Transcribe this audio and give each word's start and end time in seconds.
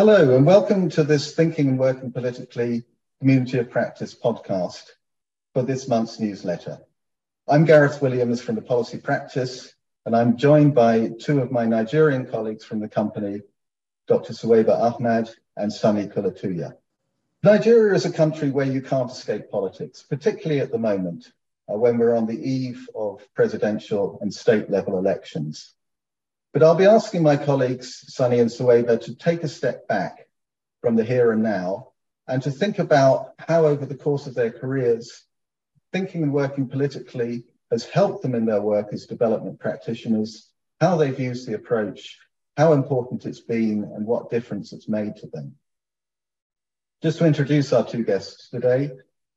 Hello, 0.00 0.34
and 0.34 0.46
welcome 0.46 0.88
to 0.88 1.04
this 1.04 1.34
Thinking 1.34 1.68
and 1.68 1.78
Working 1.78 2.10
Politically 2.10 2.84
Community 3.18 3.58
of 3.58 3.68
Practice 3.68 4.14
podcast 4.14 4.84
for 5.52 5.62
this 5.62 5.88
month's 5.88 6.18
newsletter. 6.18 6.78
I'm 7.46 7.66
Gareth 7.66 8.00
Williams 8.00 8.40
from 8.40 8.54
the 8.54 8.62
Policy 8.62 8.96
Practice, 8.96 9.74
and 10.06 10.16
I'm 10.16 10.38
joined 10.38 10.74
by 10.74 11.10
two 11.20 11.40
of 11.40 11.52
my 11.52 11.66
Nigerian 11.66 12.24
colleagues 12.24 12.64
from 12.64 12.80
the 12.80 12.88
company, 12.88 13.42
Dr. 14.08 14.32
Suwaiba 14.32 14.70
Ahmad 14.70 15.28
and 15.58 15.70
Sunny 15.70 16.06
Kulutuye. 16.06 16.72
Nigeria 17.42 17.94
is 17.94 18.06
a 18.06 18.10
country 18.10 18.48
where 18.48 18.64
you 18.64 18.80
can't 18.80 19.10
escape 19.10 19.50
politics, 19.50 20.02
particularly 20.02 20.62
at 20.62 20.72
the 20.72 20.78
moment 20.78 21.30
uh, 21.70 21.76
when 21.76 21.98
we're 21.98 22.16
on 22.16 22.24
the 22.24 22.42
eve 22.42 22.88
of 22.94 23.20
presidential 23.34 24.18
and 24.22 24.32
state 24.32 24.70
level 24.70 24.96
elections. 24.96 25.74
But 26.52 26.64
I'll 26.64 26.74
be 26.74 26.86
asking 26.86 27.22
my 27.22 27.36
colleagues, 27.36 28.04
Sunny 28.08 28.40
and 28.40 28.50
Suwaiba, 28.50 29.00
to 29.02 29.14
take 29.14 29.44
a 29.44 29.48
step 29.48 29.86
back 29.86 30.26
from 30.80 30.96
the 30.96 31.04
here 31.04 31.30
and 31.30 31.42
now 31.42 31.92
and 32.26 32.42
to 32.42 32.50
think 32.50 32.78
about 32.78 33.34
how, 33.38 33.66
over 33.66 33.86
the 33.86 33.96
course 33.96 34.26
of 34.26 34.34
their 34.34 34.50
careers, 34.50 35.24
thinking 35.92 36.22
and 36.22 36.32
working 36.32 36.68
politically 36.68 37.44
has 37.70 37.84
helped 37.84 38.22
them 38.22 38.34
in 38.34 38.46
their 38.46 38.60
work 38.60 38.92
as 38.92 39.06
development 39.06 39.60
practitioners, 39.60 40.50
how 40.80 40.96
they've 40.96 41.20
used 41.20 41.46
the 41.46 41.54
approach, 41.54 42.18
how 42.56 42.72
important 42.72 43.26
it's 43.26 43.40
been, 43.40 43.84
and 43.84 44.06
what 44.06 44.30
difference 44.30 44.72
it's 44.72 44.88
made 44.88 45.16
to 45.16 45.28
them. 45.28 45.54
Just 47.02 47.18
to 47.18 47.26
introduce 47.26 47.72
our 47.72 47.86
two 47.86 48.04
guests 48.04 48.50
today, 48.50 48.90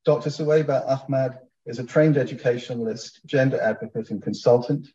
Dr. 0.03 0.30
Suwaiba 0.30 0.84
Ahmad 0.88 1.39
is 1.66 1.80
a 1.80 1.84
trained 1.84 2.17
educationalist, 2.17 3.25
gender 3.25 3.61
advocate, 3.61 4.09
and 4.09 4.22
consultant 4.22 4.88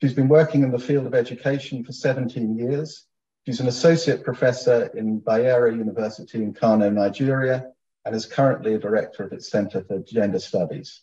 She's 0.00 0.14
been 0.14 0.28
working 0.28 0.62
in 0.62 0.70
the 0.70 0.78
field 0.78 1.06
of 1.06 1.14
education 1.14 1.84
for 1.84 1.92
17 1.92 2.56
years. 2.56 3.06
She's 3.44 3.60
an 3.60 3.68
associate 3.68 4.24
professor 4.24 4.90
in 4.96 5.20
Bayero 5.20 5.76
University 5.76 6.42
in 6.42 6.54
Kano, 6.54 6.88
Nigeria, 6.88 7.66
and 8.06 8.14
is 8.14 8.24
currently 8.24 8.74
a 8.74 8.78
director 8.78 9.24
of 9.24 9.32
its 9.32 9.50
Center 9.50 9.84
for 9.84 9.98
Gender 9.98 10.38
Studies. 10.38 11.02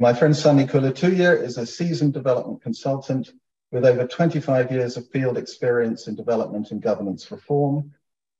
My 0.00 0.12
friend 0.12 0.36
Sunny 0.36 0.66
Kulutuye 0.66 1.40
is 1.40 1.56
a 1.56 1.66
seasoned 1.66 2.14
development 2.14 2.62
consultant 2.62 3.30
with 3.70 3.84
over 3.84 4.06
25 4.06 4.72
years 4.72 4.96
of 4.96 5.08
field 5.10 5.38
experience 5.38 6.08
in 6.08 6.16
development 6.16 6.72
and 6.72 6.82
governance 6.82 7.30
reform, 7.30 7.92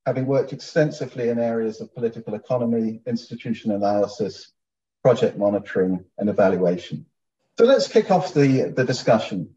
having 0.04 0.26
worked 0.26 0.52
extensively 0.52 1.28
in 1.28 1.38
areas 1.38 1.80
of 1.80 1.94
political 1.94 2.34
economy, 2.34 3.02
institution 3.06 3.70
analysis, 3.70 4.52
project 5.02 5.38
monitoring, 5.38 6.04
and 6.18 6.28
evaluation. 6.28 7.06
So 7.58 7.64
let's 7.64 7.88
kick 7.88 8.10
off 8.10 8.34
the, 8.34 8.72
the 8.76 8.84
discussion. 8.84 9.54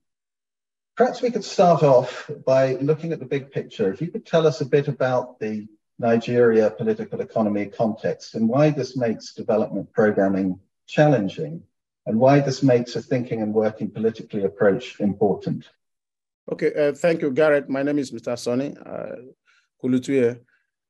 Perhaps 0.95 1.21
we 1.21 1.31
could 1.31 1.43
start 1.43 1.83
off 1.83 2.31
by 2.45 2.75
looking 2.75 3.11
at 3.11 3.19
the 3.19 3.25
big 3.25 3.51
picture. 3.51 3.91
If 3.91 4.01
you 4.01 4.07
could 4.07 4.25
tell 4.25 4.47
us 4.47 4.61
a 4.61 4.65
bit 4.65 4.87
about 4.87 5.39
the 5.39 5.67
Nigeria 5.97 6.69
political 6.71 7.19
economy 7.19 7.65
context 7.65 8.35
and 8.35 8.47
why 8.47 8.69
this 8.69 8.95
makes 8.95 9.33
development 9.33 9.91
programming 9.91 10.59
challenging 10.87 11.61
and 12.05 12.17
why 12.17 12.39
this 12.39 12.63
makes 12.63 12.95
a 12.95 13.01
thinking 13.01 13.41
and 13.41 13.53
working 13.53 13.91
politically 13.91 14.45
approach 14.45 14.99
important. 15.01 15.69
Okay, 16.49 16.73
uh, 16.73 16.93
thank 16.93 17.21
you, 17.21 17.31
Gareth. 17.31 17.67
My 17.67 17.83
name 17.83 17.99
is 17.99 18.11
Mr. 18.11 18.37
Sunny 18.39 18.75
uh, 18.85 19.15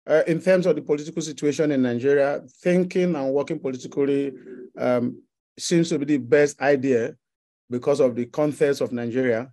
Uh, 0.07 0.23
in 0.25 0.41
terms 0.41 0.65
of 0.65 0.75
the 0.75 0.81
political 0.81 1.21
situation 1.21 1.71
in 1.71 1.81
Nigeria, 1.81 2.41
thinking 2.63 3.15
and 3.15 3.33
working 3.33 3.59
politically 3.59 4.31
um, 4.77 5.21
seems 5.61 5.89
to 5.89 5.99
be 5.99 6.05
the 6.05 6.17
best 6.17 6.59
idea 6.61 7.15
because 7.69 7.99
of 7.99 8.15
the 8.15 8.25
context 8.25 8.81
of 8.81 8.91
Nigeria. 8.91 9.51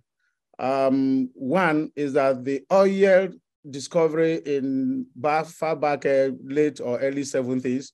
Um, 0.59 1.29
one 1.33 1.91
is 1.95 2.13
that 2.13 2.43
the 2.43 2.63
oil 2.71 3.29
discovery 3.69 4.41
in 4.45 5.05
far 5.45 5.75
back 5.75 6.05
uh, 6.05 6.29
late 6.43 6.79
or 6.79 6.99
early 6.99 7.21
70s 7.21 7.91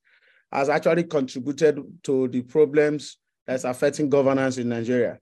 has 0.52 0.70
actually 0.70 1.04
contributed 1.04 1.84
to 2.04 2.28
the 2.28 2.42
problems 2.44 3.18
that's 3.46 3.64
affecting 3.64 4.10
governance 4.10 4.58
in 4.58 4.70
Nigeria. 4.70 5.20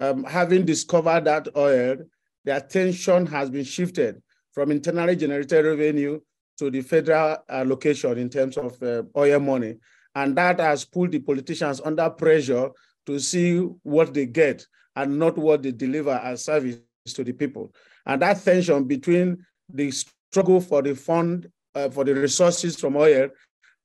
Um, 0.00 0.24
having 0.24 0.64
discovered 0.64 1.24
that 1.24 1.48
oil, 1.56 1.96
the 2.44 2.56
attention 2.56 3.26
has 3.26 3.50
been 3.50 3.64
shifted 3.64 4.22
from 4.52 4.70
internally 4.70 5.16
generated 5.16 5.64
revenue 5.64 6.20
to 6.58 6.70
the 6.70 6.82
federal 6.82 7.38
allocation 7.48 8.18
in 8.18 8.28
terms 8.28 8.56
of 8.56 8.80
uh, 8.82 9.02
oil 9.16 9.40
money. 9.40 9.76
And 10.16 10.34
that 10.36 10.58
has 10.60 10.82
put 10.86 11.10
the 11.12 11.18
politicians 11.18 11.80
under 11.84 12.08
pressure 12.08 12.70
to 13.04 13.18
see 13.20 13.58
what 13.82 14.14
they 14.14 14.24
get 14.24 14.66
and 14.96 15.18
not 15.18 15.36
what 15.36 15.62
they 15.62 15.72
deliver 15.72 16.12
as 16.12 16.42
service 16.42 16.78
to 17.08 17.22
the 17.22 17.32
people. 17.32 17.70
And 18.06 18.22
that 18.22 18.42
tension 18.42 18.84
between 18.84 19.44
the 19.68 19.90
struggle 19.90 20.62
for 20.62 20.80
the 20.80 20.94
fund, 20.94 21.48
uh, 21.74 21.90
for 21.90 22.02
the 22.02 22.14
resources 22.14 22.80
from 22.80 22.96
oil 22.96 23.28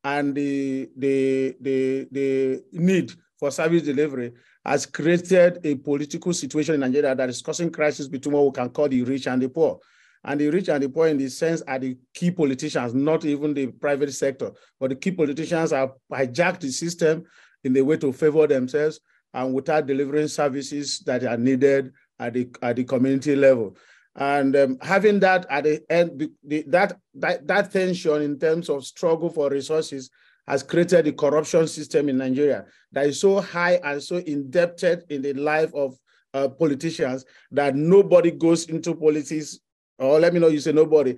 and 0.06 0.34
the, 0.34 0.90
the, 0.96 1.58
the, 1.60 2.08
the 2.12 2.64
need 2.72 3.12
for 3.38 3.52
service 3.52 3.84
delivery 3.84 4.32
has 4.66 4.86
created 4.86 5.60
a 5.66 5.76
political 5.76 6.32
situation 6.32 6.76
in 6.76 6.80
Nigeria 6.80 7.14
that 7.14 7.28
is 7.28 7.42
causing 7.42 7.70
crisis 7.70 8.08
between 8.08 8.36
what 8.36 8.46
we 8.46 8.52
can 8.52 8.70
call 8.70 8.88
the 8.88 9.04
rich 9.04 9.28
and 9.28 9.42
the 9.42 9.50
poor. 9.50 9.80
And 10.24 10.40
the 10.40 10.50
rich 10.50 10.70
and 10.70 10.84
the 10.84 10.90
poor, 10.90 11.08
in 11.08 11.18
the 11.18 11.30
sense, 11.30 11.62
are 11.68 11.80
the 11.80 11.98
key 12.14 12.32
politicians, 12.32 12.94
not 12.94 13.26
even 13.26 13.54
the 13.54 13.68
private 13.68 14.14
sector. 14.14 14.52
But 14.80 14.92
the 14.92 14.96
key 14.96 15.12
politicians 15.12 15.72
have 15.72 15.94
hijacked 16.12 16.60
the 16.60 16.70
system 16.70 17.24
in 17.64 17.74
the 17.74 17.82
way 17.82 17.98
to 17.98 18.14
favor 18.14 18.46
themselves 18.46 19.00
and 19.34 19.54
without 19.54 19.88
delivering 19.88 20.28
services 20.28 21.00
that 21.00 21.24
are 21.24 21.38
needed 21.38 21.92
at 22.20 22.34
the, 22.34 22.50
at 22.62 22.76
the 22.76 22.84
community 22.84 23.36
level. 23.36 23.76
And 24.16 24.56
um, 24.56 24.78
having 24.82 25.20
that 25.22 25.46
at 25.50 25.64
the 25.64 25.82
end, 25.90 26.30
the, 26.44 26.64
that, 26.68 26.98
that, 27.16 27.48
that 27.48 27.72
tension 27.72 28.22
in 28.22 28.38
terms 28.38 28.70
of 28.70 28.86
struggle 28.86 29.30
for 29.30 29.50
resources 29.50 30.10
has 30.48 30.64
created 30.64 31.06
the 31.06 31.14
corruption 31.14 31.68
system 31.68 32.10
in 32.10 32.18
Nigeria 32.18 32.66
that 32.92 33.06
is 33.06 33.22
so 33.22 33.40
high 33.40 33.80
and 33.84 34.04
so 34.04 34.18
indebted 34.18 35.04
in 35.10 35.22
the 35.22 35.34
life 35.34 35.74
of 35.74 35.96
uh, 36.34 36.48
politicians 36.48 37.26
that 37.52 37.76
nobody 37.76 38.32
goes 38.32 38.66
into 38.66 38.96
politics 38.96 39.60
or 40.02 40.20
let 40.20 40.34
me 40.34 40.40
know 40.40 40.48
you 40.48 40.60
say 40.60 40.72
nobody. 40.72 41.16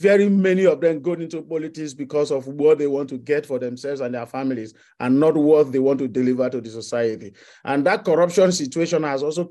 Very 0.00 0.28
many 0.30 0.64
of 0.64 0.80
them 0.80 1.00
go 1.00 1.12
into 1.12 1.42
politics 1.42 1.92
because 1.92 2.30
of 2.30 2.46
what 2.48 2.78
they 2.78 2.86
want 2.86 3.08
to 3.10 3.18
get 3.18 3.44
for 3.44 3.58
themselves 3.58 4.00
and 4.00 4.14
their 4.14 4.26
families, 4.26 4.72
and 4.98 5.20
not 5.20 5.36
what 5.36 5.70
they 5.70 5.78
want 5.78 5.98
to 5.98 6.08
deliver 6.08 6.48
to 6.48 6.60
the 6.60 6.70
society. 6.70 7.34
And 7.64 7.84
that 7.86 8.04
corruption 8.04 8.50
situation 8.50 9.02
has 9.02 9.22
also 9.22 9.48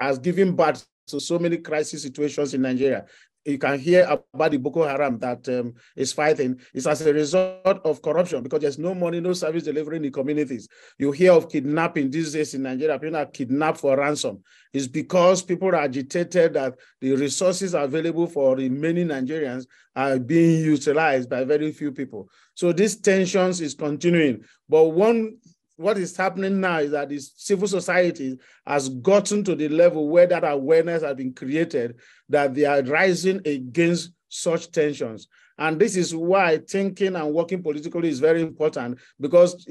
has 0.00 0.18
given 0.18 0.56
birth 0.56 0.84
to 1.06 1.20
so 1.20 1.38
many 1.38 1.58
crisis 1.58 2.02
situations 2.02 2.54
in 2.54 2.62
Nigeria 2.62 3.06
you 3.48 3.58
can 3.58 3.78
hear 3.78 4.06
about 4.34 4.50
the 4.50 4.58
Boko 4.58 4.84
Haram 4.84 5.18
that 5.20 5.48
um, 5.48 5.74
is 5.96 6.12
fighting 6.12 6.60
It's 6.74 6.86
as 6.86 7.00
a 7.06 7.12
result 7.12 7.80
of 7.84 8.02
corruption 8.02 8.42
because 8.42 8.60
there's 8.60 8.78
no 8.78 8.94
money, 8.94 9.20
no 9.20 9.32
service 9.32 9.62
delivery 9.64 9.96
in 9.96 10.02
the 10.02 10.10
communities. 10.10 10.68
You 10.98 11.12
hear 11.12 11.32
of 11.32 11.48
kidnapping 11.48 12.10
these 12.10 12.32
days 12.32 12.54
in 12.54 12.62
Nigeria, 12.62 12.98
people 12.98 13.16
are 13.16 13.26
kidnapped 13.26 13.80
for 13.80 13.96
ransom. 13.96 14.42
It's 14.72 14.86
because 14.86 15.42
people 15.42 15.68
are 15.68 15.76
agitated 15.76 16.54
that 16.54 16.74
the 17.00 17.12
resources 17.16 17.74
available 17.74 18.26
for 18.26 18.56
the 18.56 18.68
many 18.68 19.04
Nigerians 19.04 19.66
are 19.96 20.18
being 20.18 20.64
utilized 20.64 21.30
by 21.30 21.44
very 21.44 21.72
few 21.72 21.90
people. 21.90 22.28
So 22.54 22.72
these 22.72 22.96
tensions 22.96 23.60
is 23.60 23.74
continuing. 23.74 24.44
But 24.68 24.84
one 24.90 25.38
what 25.78 25.96
is 25.96 26.16
happening 26.16 26.60
now 26.60 26.78
is 26.80 26.90
that 26.90 27.08
the 27.08 27.20
civil 27.20 27.68
society 27.68 28.36
has 28.66 28.88
gotten 28.88 29.44
to 29.44 29.54
the 29.54 29.68
level 29.68 30.08
where 30.08 30.26
that 30.26 30.42
awareness 30.42 31.04
has 31.04 31.14
been 31.14 31.32
created 31.32 31.94
that 32.28 32.52
they 32.52 32.64
are 32.64 32.82
rising 32.82 33.40
against 33.46 34.10
such 34.28 34.72
tensions. 34.72 35.28
And 35.56 35.78
this 35.80 35.96
is 35.96 36.14
why 36.14 36.58
thinking 36.58 37.14
and 37.14 37.32
working 37.32 37.62
politically 37.62 38.08
is 38.08 38.18
very 38.18 38.42
important 38.42 38.98
because 39.20 39.64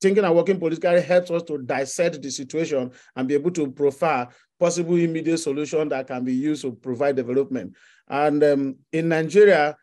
thinking 0.00 0.24
and 0.24 0.36
working 0.36 0.60
politically 0.60 1.00
helps 1.02 1.32
us 1.32 1.42
to 1.42 1.58
dissect 1.58 2.22
the 2.22 2.30
situation 2.30 2.92
and 3.16 3.26
be 3.26 3.34
able 3.34 3.50
to 3.50 3.72
profile 3.72 4.30
possible 4.58 4.94
immediate 4.96 5.38
solution 5.38 5.88
that 5.88 6.06
can 6.06 6.24
be 6.24 6.34
used 6.34 6.62
to 6.62 6.70
provide 6.70 7.16
development. 7.16 7.74
And 8.06 8.44
um, 8.44 8.76
in 8.92 9.08
Nigeria, 9.08 9.76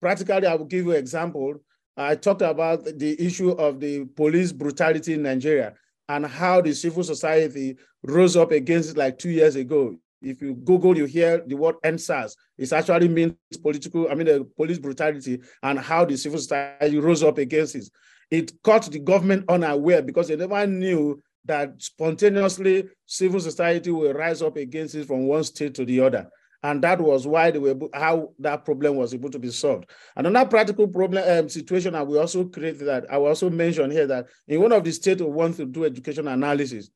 practically, 0.00 0.48
I 0.48 0.54
will 0.56 0.64
give 0.64 0.84
you 0.84 0.90
an 0.92 0.98
example. 0.98 1.62
I 1.96 2.14
talked 2.16 2.42
about 2.42 2.84
the 2.84 3.16
issue 3.20 3.50
of 3.50 3.80
the 3.80 4.04
police 4.16 4.52
brutality 4.52 5.14
in 5.14 5.22
Nigeria 5.22 5.74
and 6.08 6.26
how 6.26 6.60
the 6.60 6.74
civil 6.74 7.04
society 7.04 7.76
rose 8.02 8.36
up 8.36 8.50
against 8.50 8.90
it 8.90 8.96
like 8.96 9.18
two 9.18 9.30
years 9.30 9.56
ago. 9.56 9.96
If 10.20 10.40
you 10.40 10.54
Google, 10.54 10.96
you 10.96 11.04
hear 11.04 11.42
the 11.46 11.56
word 11.56 11.76
EndSARS. 11.84 12.36
It 12.56 12.72
actually 12.72 13.08
means 13.08 13.34
political, 13.60 14.08
I 14.10 14.14
mean, 14.14 14.26
the 14.26 14.48
police 14.56 14.78
brutality 14.78 15.40
and 15.62 15.78
how 15.78 16.04
the 16.04 16.16
civil 16.16 16.38
society 16.38 16.98
rose 16.98 17.22
up 17.22 17.38
against 17.38 17.74
it. 17.74 17.88
It 18.30 18.52
caught 18.62 18.90
the 18.90 19.00
government 19.00 19.44
unaware 19.48 20.00
because 20.00 20.28
they 20.28 20.36
never 20.36 20.66
knew 20.66 21.20
that 21.44 21.82
spontaneously 21.82 22.84
civil 23.04 23.40
society 23.40 23.90
will 23.90 24.12
rise 24.14 24.42
up 24.42 24.56
against 24.56 24.94
it 24.94 25.06
from 25.06 25.26
one 25.26 25.44
state 25.44 25.74
to 25.74 25.84
the 25.84 26.00
other. 26.00 26.28
And 26.62 26.82
that 26.82 27.00
was 27.00 27.26
why 27.26 27.50
they 27.50 27.58
were 27.58 27.76
how 27.92 28.30
that 28.38 28.64
problem 28.64 28.96
was 28.96 29.12
able 29.12 29.30
to 29.30 29.38
be 29.38 29.50
solved. 29.50 29.90
Another 30.14 30.48
practical 30.48 30.86
problem 30.86 31.24
um, 31.26 31.48
situation 31.48 31.94
that 31.94 32.06
we 32.06 32.18
also 32.18 32.44
created 32.44 32.86
that 32.86 33.04
I 33.10 33.18
will 33.18 33.28
also 33.28 33.50
mention 33.50 33.90
here 33.90 34.06
that 34.06 34.26
in 34.46 34.60
one 34.60 34.72
of 34.72 34.84
the 34.84 34.92
states 34.92 35.20
who 35.20 35.28
want 35.28 35.56
to 35.56 35.66
do 35.66 35.84
education 35.84 36.28
analysis, 36.28 36.90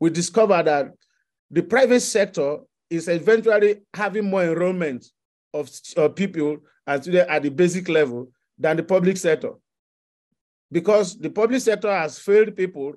we 0.00 0.10
discovered 0.10 0.64
that 0.64 0.90
the 1.50 1.62
private 1.62 2.00
sector 2.00 2.58
is 2.90 3.08
eventually 3.08 3.76
having 3.94 4.28
more 4.28 4.42
enrollment 4.42 5.06
of 5.54 5.70
uh, 5.96 6.08
people 6.08 6.58
at 6.86 7.04
the 7.04 7.52
basic 7.54 7.88
level 7.88 8.28
than 8.58 8.76
the 8.76 8.82
public 8.82 9.16
sector. 9.16 9.52
Because 10.70 11.18
the 11.18 11.30
public 11.30 11.60
sector 11.60 11.90
has 11.90 12.18
failed 12.18 12.56
people, 12.56 12.94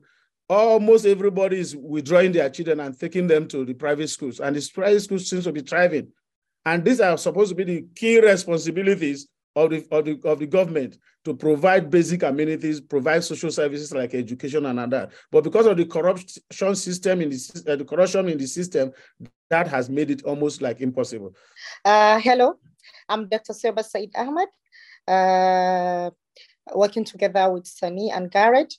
almost 0.50 1.06
everybody 1.06 1.60
is 1.60 1.76
withdrawing 1.76 2.32
their 2.32 2.50
children 2.50 2.80
and 2.80 3.00
taking 3.00 3.28
them 3.28 3.48
to 3.48 3.66
the 3.66 3.74
private 3.74 4.10
schools. 4.10 4.40
And 4.40 4.56
the 4.56 4.70
private 4.74 5.02
schools 5.02 5.30
seem 5.30 5.42
to 5.42 5.52
be 5.52 5.62
thriving. 5.62 6.12
And 6.66 6.84
these 6.84 7.00
are 7.00 7.18
supposed 7.18 7.50
to 7.50 7.56
be 7.56 7.64
the 7.64 7.86
key 7.96 8.20
responsibilities 8.20 9.28
of 9.56 9.70
the, 9.70 9.88
of 9.92 10.06
the, 10.06 10.20
of 10.26 10.40
the 10.40 10.48
government 10.48 10.98
to 11.24 11.34
provide 11.36 11.90
basic 11.90 12.24
amenities, 12.24 12.82
provide 12.82 13.24
social 13.24 13.52
services 13.52 13.94
like 13.94 14.14
education 14.14 14.66
and 14.66 14.80
other. 14.80 15.10
But 15.32 15.44
because 15.44 15.66
of 15.66 15.78
the 15.78 15.86
corruption 15.86 16.76
system 16.76 17.22
in 17.22 17.30
the, 17.30 17.64
uh, 17.68 17.76
the 17.76 17.86
corruption 17.86 18.30
in 18.30 18.38
the 18.38 18.48
system, 18.48 18.92
that 19.50 19.68
has 19.68 19.90
made 19.90 20.12
it 20.12 20.24
almost 20.24 20.62
like 20.62 20.82
impossible. 20.82 21.36
Uh, 21.84 22.20
hello, 22.20 22.56
I'm 23.08 23.28
Dr. 23.28 23.54
Suwaiba 23.54 23.84
Said 23.84 24.10
Ahmad, 24.16 24.48
uh, 25.08 26.10
working 26.76 27.04
together 27.06 27.50
with 27.52 27.66
Sunny 27.68 28.12
and 28.12 28.30
Gareth 28.30 28.76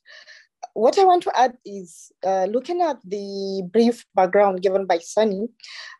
what 0.77 0.99
I 0.99 1.05
want 1.05 1.23
to 1.23 1.33
add 1.35 1.57
is 1.65 2.13
uh, 2.23 2.45
looking 2.45 2.83
at 2.83 2.99
the 3.03 3.63
brief 3.73 4.05
background 4.15 4.61
given 4.61 4.85
by 4.85 4.99
Sunny, 4.99 5.49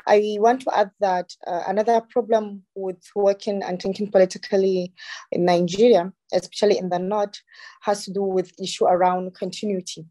I 0.07 0.37
want 0.39 0.61
to 0.63 0.79
add 0.79 0.91
that 1.01 1.33
uh, 1.47 1.63
another 1.67 2.03
problem 2.11 2.63
with 2.75 3.03
working 3.15 3.63
and 3.63 3.81
thinking 3.81 4.11
politically 4.11 4.93
in 5.33 5.47
Nigeria, 5.47 6.13
especially 6.31 6.77
in 6.77 6.91
the 6.91 6.99
North, 6.99 7.41
has 7.81 8.05
to 8.05 8.13
do 8.13 8.23
with 8.23 8.53
issue 8.61 8.85
around 8.85 9.35
continuity. 9.35 10.05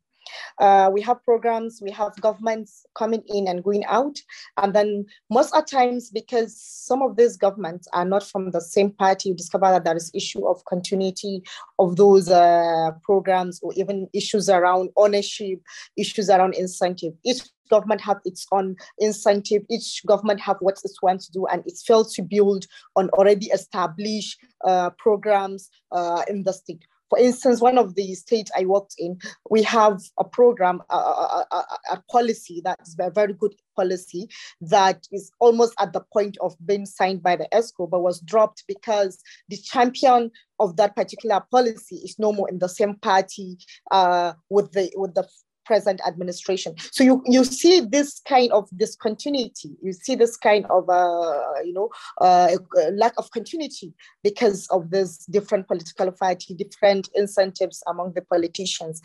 Uh, 0.60 0.90
we 0.92 1.02
have 1.02 1.24
programs, 1.24 1.80
we 1.82 1.92
have 1.92 2.16
governments 2.22 2.86
coming 2.96 3.24
in 3.28 3.48
and 3.48 3.64
going 3.64 3.86
out. 3.86 4.18
And 4.58 4.74
then 4.74 5.06
most 5.30 5.56
of 5.56 5.66
times, 5.66 6.10
because 6.10 6.60
some 6.60 7.02
of 7.02 7.16
these 7.16 7.38
governments 7.38 7.88
are 7.94 8.06
not 8.06 8.24
from 8.24 8.52
the 8.52 8.62
same 8.62 8.92
party, 8.92 9.30
you 9.30 9.36
discover 9.36 9.66
that 9.66 9.84
there 9.84 9.96
is 9.96 10.12
issue 10.14 10.48
of 10.48 10.64
continuity 10.66 11.44
of 11.80 11.96
those 11.96 12.30
uh, 12.30 12.92
programs 13.04 13.60
or 13.62 13.74
even 13.76 14.08
issues 14.14 14.50
around 14.50 14.90
ownership, 14.98 15.60
issues 15.98 16.30
around 16.30 16.56
incentive. 16.56 17.14
Each 17.24 17.42
government 17.70 18.02
have 18.02 18.18
its 18.26 18.46
own 18.52 18.76
incentive 19.00 19.64
each 19.70 20.04
government 20.06 20.40
have 20.40 20.58
what 20.60 20.78
it 20.84 20.92
wants 21.02 21.26
to 21.26 21.32
do 21.32 21.46
and 21.48 21.64
it's 21.66 21.84
failed 21.84 22.10
to 22.10 22.22
build 22.22 22.66
on 22.96 23.10
already 23.10 23.48
established 23.48 24.40
uh, 24.66 24.90
programs 24.92 25.70
uh, 25.92 26.24
in 26.30 26.44
the 26.44 26.54
state 26.54 26.86
for 27.16 27.22
instance, 27.22 27.62
one 27.62 27.78
of 27.78 27.96
the 27.96 28.14
states 28.16 28.52
I 28.58 28.66
worked 28.66 28.96
in, 28.98 29.18
we 29.50 29.64
have 29.64 30.02
a 30.20 30.26
program, 30.26 30.82
a, 30.90 30.96
a, 30.96 31.66
a, 31.92 32.04
policy 32.12 32.62
that's 32.64 32.96
a 33.00 33.10
very 33.10 33.32
good 33.32 33.56
policy 33.76 34.28
that 34.60 35.08
is 35.14 35.32
almost 35.40 35.74
at 35.80 35.94
the 35.94 36.02
point 36.12 36.38
of 36.42 36.56
being 36.66 36.86
signed 36.86 37.24
by 37.24 37.38
the 37.38 37.48
EXCO, 37.54 37.90
but 37.90 38.02
was 38.02 38.20
dropped 38.20 38.66
because 38.68 39.22
the 39.48 39.56
champion 39.58 40.30
of 40.60 40.76
that 40.76 40.96
particular 40.96 41.42
policy 41.52 42.02
is 42.04 42.20
no 42.20 42.34
more 42.34 42.50
in 42.50 42.60
the 42.60 42.70
same 42.70 42.96
party 42.96 43.58
uh, 43.92 44.34
with 44.50 44.74
the 44.74 44.92
with 44.96 45.16
the 45.16 45.26
present 45.66 46.02
administration. 46.08 46.76
So 46.92 47.04
you, 47.04 47.24
you 47.26 47.44
see 47.44 47.82
this 47.82 48.22
kind 48.28 48.52
of 48.52 48.70
discontinuity, 48.78 49.76
you 49.82 49.94
see 49.94 50.16
this 50.16 50.38
kind 50.38 50.66
of, 50.70 50.90
uh, 50.90 51.62
you 51.64 51.74
know, 51.74 51.90
uh, 52.22 52.56
lack 52.94 53.14
of 53.18 53.32
continuity 53.32 53.94
because 54.24 54.68
of 54.68 54.92
this 54.92 55.26
different 55.26 55.68
political 55.68 56.12
party, 56.12 56.54
different 56.54 57.10
incentives 57.16 57.84
among 57.88 58.14
the 58.14 58.22
politicians. 58.22 59.02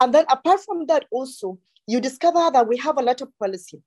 And 0.00 0.14
then 0.14 0.24
apart 0.30 0.60
from 0.60 0.86
that 0.86 1.06
also, 1.10 1.58
you 1.86 2.00
discover 2.00 2.50
that 2.52 2.66
we 2.66 2.76
have 2.78 2.98
a 2.98 3.02
lot 3.02 3.20
of 3.20 3.28
policy 3.38 3.82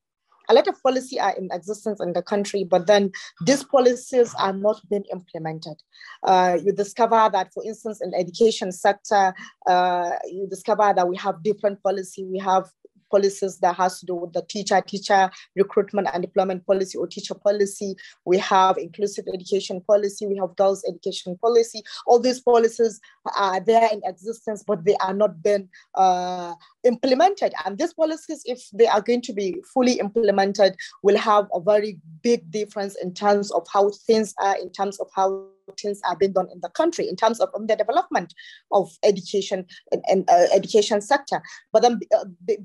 a 0.50 0.54
lot 0.54 0.68
of 0.68 0.82
policy 0.82 1.20
are 1.20 1.36
in 1.36 1.50
existence 1.52 2.00
in 2.02 2.14
the 2.14 2.22
country, 2.22 2.64
but 2.64 2.88
then 2.88 3.12
these 3.46 3.64
policies 3.64 4.34
are 4.40 4.54
not 4.54 4.82
being 4.90 5.06
implemented. 5.12 5.76
Uh, 6.24 6.58
you 6.64 6.72
discover 6.72 7.30
that, 7.32 7.54
for 7.54 7.64
instance, 7.66 8.02
in 8.02 8.12
the 8.12 8.18
education 8.18 8.72
sector, 8.72 9.34
uh, 9.68 10.12
you 10.26 10.48
discover 10.50 10.94
that 10.96 11.08
we 11.08 11.18
have 11.18 11.44
different 11.44 11.82
policy. 11.84 12.24
We 12.26 12.40
have 12.40 12.70
policies 13.10 13.60
that 13.60 13.76
has 13.76 14.00
to 14.00 14.06
do 14.06 14.16
with 14.16 14.34
the 14.34 14.42
teacher, 14.50 14.82
teacher 14.82 15.30
recruitment 15.56 16.08
and 16.14 16.24
deployment 16.24 16.66
policy 16.66 16.98
or 16.98 17.08
teacher 17.08 17.36
policy. 17.36 17.96
We 18.26 18.38
have 18.40 18.78
inclusive 18.78 19.26
education 19.34 19.82
policy. 19.82 20.28
We 20.28 20.38
have 20.38 20.56
girls 20.56 20.84
education 20.88 21.38
policy. 21.42 21.84
All 22.06 22.20
these 22.20 22.40
policies 22.40 23.00
are 23.36 23.60
there 23.60 23.90
in 23.92 24.02
existence, 24.06 24.64
but 24.66 24.84
they 24.86 24.96
are 24.98 25.14
not 25.14 25.42
being 25.42 25.70
uh, 25.96 26.54
implemented. 26.88 27.54
And 27.66 27.78
these 27.78 27.94
policies, 27.94 28.42
if 28.46 28.68
they 28.74 28.88
are 28.88 29.02
going 29.02 29.22
to 29.24 29.34
be 29.34 29.62
fully 29.74 30.00
implemented, 30.00 30.76
will 31.04 31.18
have 31.18 31.48
a 31.54 31.60
very 31.60 32.00
big 32.24 32.50
difference 32.50 32.96
in 33.02 33.14
terms 33.14 33.52
of 33.52 33.68
how 33.72 33.92
things 34.08 34.34
are, 34.42 34.58
in 34.58 34.72
terms 34.72 35.00
of 35.00 35.08
how 35.16 35.48
things 35.82 36.02
are 36.08 36.16
being 36.16 36.34
done 36.34 36.48
in 36.52 36.60
the 36.62 36.70
country 36.70 37.08
in 37.10 37.16
terms 37.16 37.42
of 37.42 37.50
the 37.68 37.76
development 37.76 38.34
of 38.72 38.90
education 39.04 39.66
and, 39.92 40.02
and 40.08 40.30
uh, 40.30 40.46
education 40.54 41.02
sector. 41.02 41.42
But 41.74 41.84
um, 41.84 42.00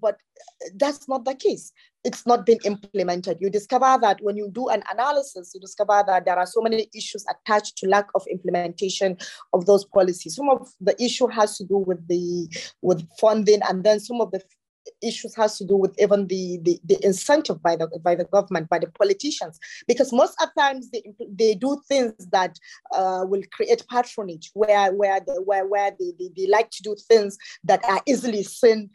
but 0.01 0.17
that's 0.77 1.09
not 1.09 1.25
the 1.25 1.35
case. 1.35 1.73
It's 2.05 2.27
not 2.27 2.45
been 2.45 2.59
implemented. 2.65 3.39
You 3.41 3.49
discover 3.49 3.97
that 4.01 4.19
when 4.21 4.37
you 4.37 4.49
do 4.51 4.69
an 4.69 4.83
analysis, 4.93 5.53
you 5.55 5.61
discover 5.61 6.03
that 6.07 6.25
there 6.25 6.37
are 6.37 6.47
so 6.47 6.61
many 6.61 6.89
issues 6.95 7.25
attached 7.31 7.77
to 7.79 7.89
lack 7.89 8.09
of 8.15 8.27
implementation 8.31 9.17
of 9.53 9.67
those 9.67 9.85
policies. 9.85 10.37
Some 10.37 10.49
of 10.49 10.69
the 10.81 11.01
issue 11.01 11.29
has 11.29 11.57
to 11.59 11.65
do 11.65 11.79
with 11.79 12.07
the 12.09 12.49
with 12.83 13.07
funding, 13.21 13.61
and 13.69 13.85
then 13.85 14.01
some 14.01 14.21
of 14.21 14.33
the 14.33 14.43
issues 15.01 15.33
has 15.37 15.59
to 15.59 15.65
do 15.65 15.77
with 15.77 15.95
even 16.01 16.27
the, 16.27 16.59
the, 16.63 16.81
the 16.85 16.99
incentive 17.05 17.63
by 17.63 17.77
the 17.77 17.87
by 18.03 18.17
the 18.17 18.25
government, 18.25 18.69
by 18.69 18.81
the 18.81 18.89
politicians, 18.89 19.61
because 19.87 20.13
most 20.13 20.35
of 20.43 20.49
times 20.59 20.91
they 20.91 21.03
they 21.29 21.55
do 21.55 21.81
things 21.89 22.15
that 22.33 22.59
uh, 22.93 23.25
will 23.25 23.43
create 23.53 23.85
patronage, 23.89 24.51
where 24.55 24.93
where 24.93 25.21
the, 25.21 25.41
where 25.43 25.67
where 25.67 25.93
they, 25.99 26.13
they, 26.19 26.31
they 26.37 26.47
like 26.49 26.71
to 26.71 26.83
do 26.83 26.97
things 27.09 27.39
that 27.63 27.85
are 27.85 28.03
easily 28.07 28.43
seen, 28.43 28.91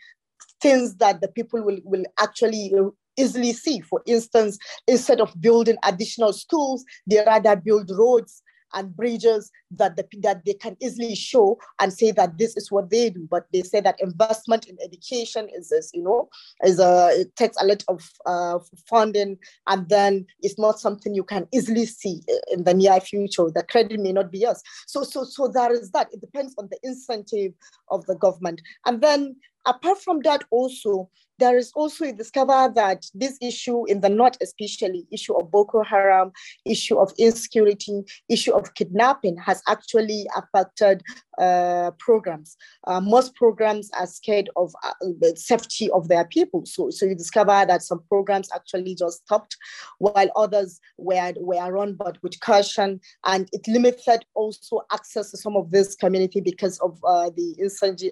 things 0.62 0.95
that 0.95 1.21
the 1.21 1.27
people 1.27 1.63
will 1.63 1.80
will 1.83 2.06
actually 2.19 2.74
easily 3.18 3.54
see. 3.54 3.81
For 3.81 4.01
instance, 4.06 4.57
instead 4.88 5.19
of 5.19 5.39
building 5.42 5.77
additional 5.83 6.33
schools, 6.33 6.86
they 7.07 7.24
rather 7.25 7.56
build 7.56 7.92
roads 7.92 8.44
and 8.74 8.95
bridges 8.95 9.50
that 9.71 9.95
the, 9.95 10.06
that 10.21 10.44
they 10.45 10.54
can 10.54 10.75
easily 10.81 11.15
show 11.15 11.57
and 11.80 11.94
say 11.94 12.12
that 12.12 12.38
this 12.38 12.57
is 12.57 12.71
what 12.71 12.89
they 12.89 13.09
do. 13.09 13.27
But 13.30 13.45
they 13.54 13.62
say 13.62 13.80
that 13.80 14.00
investment 14.00 14.68
in 14.68 14.77
education 14.83 15.48
is, 15.56 15.71
is 15.71 15.89
you 15.94 16.04
know, 16.04 16.30
is 16.63 16.80
a 16.80 17.10
it 17.13 17.36
takes 17.36 17.57
a 17.62 17.65
lot 17.65 17.83
of 17.88 18.10
uh, 18.25 18.60
funding, 18.89 19.38
and 19.68 19.88
then 19.89 20.25
it's 20.41 20.60
not 20.60 20.79
something 20.79 21.13
you 21.13 21.24
can 21.24 21.48
easily 21.53 21.86
see 21.86 22.22
in 22.51 22.63
the 22.63 22.74
near 22.74 23.00
future. 23.00 23.50
The 23.53 23.63
credit 23.63 24.00
may 24.00 24.12
not 24.12 24.32
be 24.32 24.39
yours. 24.39 24.62
So 24.86 25.03
so 25.03 25.24
so 25.24 25.48
there 25.48 25.72
is 25.72 25.91
that. 25.91 26.10
It 26.12 26.22
depends 26.22 26.53
on 26.58 26.67
the 26.70 26.79
incentive 26.84 27.53
of 27.89 28.05
the 28.05 28.15
government, 28.15 28.62
and 28.86 29.01
then 29.01 29.36
apart 29.67 30.01
from 30.01 30.21
that, 30.21 30.43
also 30.50 31.09
there 31.39 31.57
is 31.57 31.71
also 31.75 32.05
you 32.05 32.13
discover 32.13 32.71
that 32.75 33.05
this 33.13 33.38
issue 33.41 33.86
in 33.86 34.01
the 34.01 34.09
north 34.09 34.38
especially 34.41 35.05
issue 35.12 35.36
of 35.36 35.51
boko 35.51 35.83
haram 35.83 36.31
issue 36.65 36.97
of 36.97 37.13
insecurity 37.17 38.03
issue 38.29 38.53
of 38.53 38.74
kidnapping 38.74 39.38
has 39.38 39.62
actually 39.67 40.25
affected 40.36 41.03
uh, 41.38 41.91
programs. 42.00 42.57
Uh, 42.88 43.00
most 43.00 43.36
programs 43.36 43.91
are 44.00 44.07
scared 44.07 44.50
of 44.55 44.74
uh, 44.83 44.93
the 45.19 45.36
safety 45.36 45.89
of 45.91 46.07
their 46.07 46.25
people. 46.25 46.65
So, 46.65 46.89
so 46.89 47.05
you 47.05 47.13
discover 47.13 47.63
that 47.67 47.83
some 47.83 48.01
programs 48.09 48.50
actually 48.55 48.95
just 48.95 49.24
stopped 49.24 49.55
while 50.00 50.29
others 50.36 50.79
were, 50.97 51.33
were 51.38 51.71
run 51.71 51.93
but 51.93 52.17
with 52.24 52.39
caution. 52.39 53.00
And 53.25 53.47
it 53.53 53.67
limited 53.67 54.25
also 54.33 54.81
access 54.91 55.31
to 55.31 55.38
some 55.38 55.55
of 55.55 55.69
this 55.69 55.95
community 55.95 56.41
because 56.41 56.79
of 56.79 57.00
uh, 57.07 57.29
the 57.29 57.55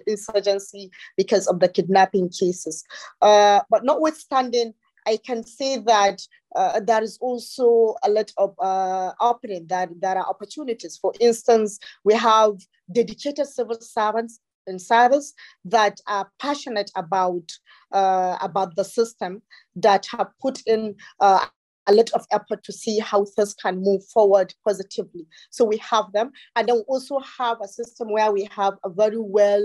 insurgency 0.06 0.90
because 1.16 1.45
of 1.46 1.60
the 1.60 1.68
kidnapping 1.68 2.28
cases 2.28 2.84
uh, 3.22 3.60
but 3.70 3.84
notwithstanding, 3.84 4.74
I 5.06 5.18
can 5.18 5.44
say 5.44 5.78
that 5.78 6.20
uh, 6.54 6.80
there 6.80 7.02
is 7.02 7.18
also 7.20 7.94
a 8.02 8.10
lot 8.10 8.32
of 8.38 8.54
uh, 8.60 9.12
opening, 9.20 9.66
that 9.68 9.90
there 10.00 10.16
are 10.16 10.28
opportunities. 10.28 10.96
For 10.96 11.12
instance, 11.20 11.78
we 12.04 12.14
have 12.14 12.54
dedicated 12.90 13.46
civil 13.46 13.78
servants 13.80 14.40
in 14.66 14.78
service 14.80 15.32
that 15.64 16.00
are 16.08 16.28
passionate 16.40 16.90
about 16.96 17.52
uh, 17.92 18.36
about 18.40 18.74
the 18.74 18.84
system 18.84 19.42
that 19.76 20.06
have 20.06 20.28
put 20.40 20.60
in 20.66 20.96
uh, 21.20 21.46
a 21.86 21.94
lot 21.94 22.10
of 22.12 22.26
effort 22.32 22.62
to 22.64 22.72
see 22.72 22.98
how 22.98 23.24
things 23.24 23.54
can 23.54 23.82
move 23.82 24.04
forward 24.12 24.54
positively. 24.64 25.26
So 25.50 25.64
we 25.64 25.78
have 25.78 26.12
them, 26.12 26.32
and 26.54 26.68
then 26.68 26.76
we 26.76 26.82
also 26.82 27.18
have 27.38 27.58
a 27.60 27.68
system 27.68 28.10
where 28.10 28.32
we 28.32 28.48
have 28.54 28.74
a 28.84 28.90
very 28.90 29.18
well 29.18 29.64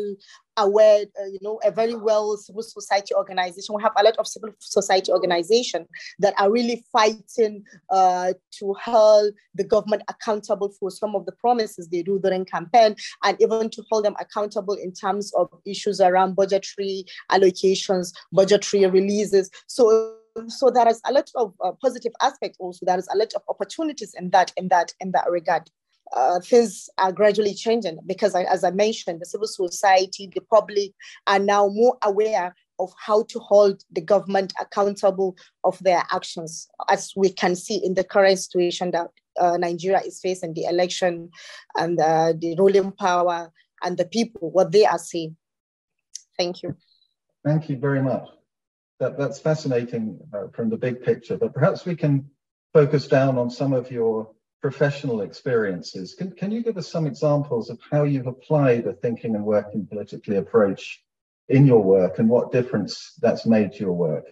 aware, 0.58 1.06
uh, 1.20 1.26
you 1.26 1.40
know, 1.42 1.60
a 1.64 1.72
very 1.72 1.96
well 1.96 2.36
civil 2.38 2.62
society 2.62 3.16
organization. 3.16 3.74
We 3.74 3.82
have 3.84 3.94
a 3.98 4.04
lot 4.04 4.18
of 4.18 4.28
civil 4.28 4.50
society 4.60 5.12
organization 5.12 5.88
that 6.20 6.34
are 6.38 6.52
really 6.52 6.84
fighting 6.92 7.64
uh, 7.90 8.34
to 8.60 8.74
hold 8.74 9.34
the 9.56 9.64
government 9.64 10.04
accountable 10.10 10.70
for 10.80 10.92
some 10.92 11.16
of 11.16 11.26
the 11.26 11.32
promises 11.32 11.88
they 11.88 12.04
do 12.04 12.20
during 12.20 12.46
campaign, 12.46 12.96
and 13.24 13.38
even 13.42 13.70
to 13.70 13.84
hold 13.90 14.06
them 14.06 14.16
accountable 14.20 14.74
in 14.74 14.92
terms 14.92 15.34
of 15.36 15.50
issues 15.66 16.02
around 16.02 16.36
budgetary 16.36 17.06
allocations, 17.32 18.14
budgetary 18.32 18.86
releases. 18.86 19.50
So 19.68 20.18
so 20.48 20.70
there 20.70 20.88
is 20.88 21.02
a 21.06 21.14
lot 21.14 21.30
of 21.36 21.54
uh, 21.64 21.72
positive 21.82 22.14
aspects 22.22 22.58
also. 22.60 22.86
There 22.86 22.98
is 23.00 23.08
a 23.14 23.18
lot 23.18 23.34
of 23.36 23.42
opportunities 23.50 24.14
in 24.18 24.30
that 24.32 24.52
in 24.58 24.68
that 24.70 24.94
in 25.00 25.12
that 25.12 25.30
regard. 25.30 25.70
Uh, 26.16 26.42
things 26.42 26.90
are 26.98 27.14
gradually 27.14 27.54
changing 27.54 27.98
because, 28.06 28.36
as 28.36 28.66
I 28.66 28.72
mentioned, 28.72 29.22
the 29.22 29.26
civil 29.26 29.48
society, 29.48 30.30
the 30.34 30.42
public 30.42 30.92
are 31.26 31.40
now 31.40 31.70
more 31.70 31.98
aware 32.04 32.54
of 32.80 32.92
how 33.00 33.24
to 33.30 33.40
hold 33.40 33.84
the 33.92 34.02
government 34.02 34.52
accountable 34.60 35.38
of 35.64 35.80
their 35.80 36.04
actions, 36.12 36.68
as 36.90 37.14
we 37.16 37.30
can 37.30 37.56
see 37.56 37.78
in 37.78 37.94
the 37.94 38.04
current 38.04 38.40
situation 38.40 38.92
that 38.92 39.08
uh, 39.40 39.56
Nigeria 39.56 40.02
is 40.06 40.20
facing, 40.20 40.54
the 40.54 40.66
election 40.66 41.30
and 41.78 41.98
uh, 42.00 42.34
the 42.38 42.56
ruling 42.58 42.92
power 42.92 43.50
and 43.84 43.98
the 43.98 44.06
people, 44.06 44.52
what 44.52 44.72
they 44.74 44.86
are 44.86 44.98
saying. 45.00 45.38
Thank 46.38 46.64
you. 46.64 46.76
Thank 47.46 47.70
you 47.70 47.78
very 47.78 48.02
much. 48.02 48.28
That, 49.02 49.18
that's 49.18 49.40
fascinating 49.40 50.20
uh, 50.32 50.50
from 50.54 50.70
the 50.70 50.78
big 50.78 51.02
picture, 51.02 51.36
but 51.36 51.56
perhaps 51.56 51.86
we 51.86 51.96
can 51.96 52.30
focus 52.72 53.08
down 53.08 53.36
on 53.36 53.50
some 53.50 53.74
of 53.74 53.90
your 53.90 54.30
professional 54.62 55.22
experiences. 55.22 56.14
Can, 56.14 56.32
can 56.34 56.52
you 56.52 56.62
give 56.62 56.78
us 56.78 56.88
some 56.88 57.08
examples 57.08 57.72
of 57.72 57.80
how 57.92 58.04
you've 58.04 58.28
applied 58.28 58.86
a 58.86 58.94
thinking 58.94 59.34
and 59.34 59.44
working 59.44 59.88
politically 59.88 60.36
approach 60.36 61.04
in 61.50 61.66
your 61.66 61.82
work 61.82 62.20
and 62.20 62.30
what 62.30 62.52
difference 62.52 63.14
that's 63.20 63.48
made 63.48 63.72
to 63.72 63.80
your 63.80 63.94
work? 63.94 64.26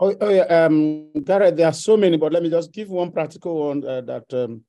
Oh, 0.00 0.16
oh 0.20 0.30
yeah, 0.30 0.42
um, 0.42 1.12
Gareth, 1.22 1.54
there 1.54 1.68
are 1.68 1.72
so 1.72 1.96
many, 1.96 2.16
but 2.16 2.32
let 2.32 2.42
me 2.42 2.50
just 2.50 2.72
give 2.72 2.90
one 2.90 3.12
practical 3.12 3.68
one 3.68 3.84
uh, 3.84 4.00
that 4.00 4.34
um, 4.34 4.64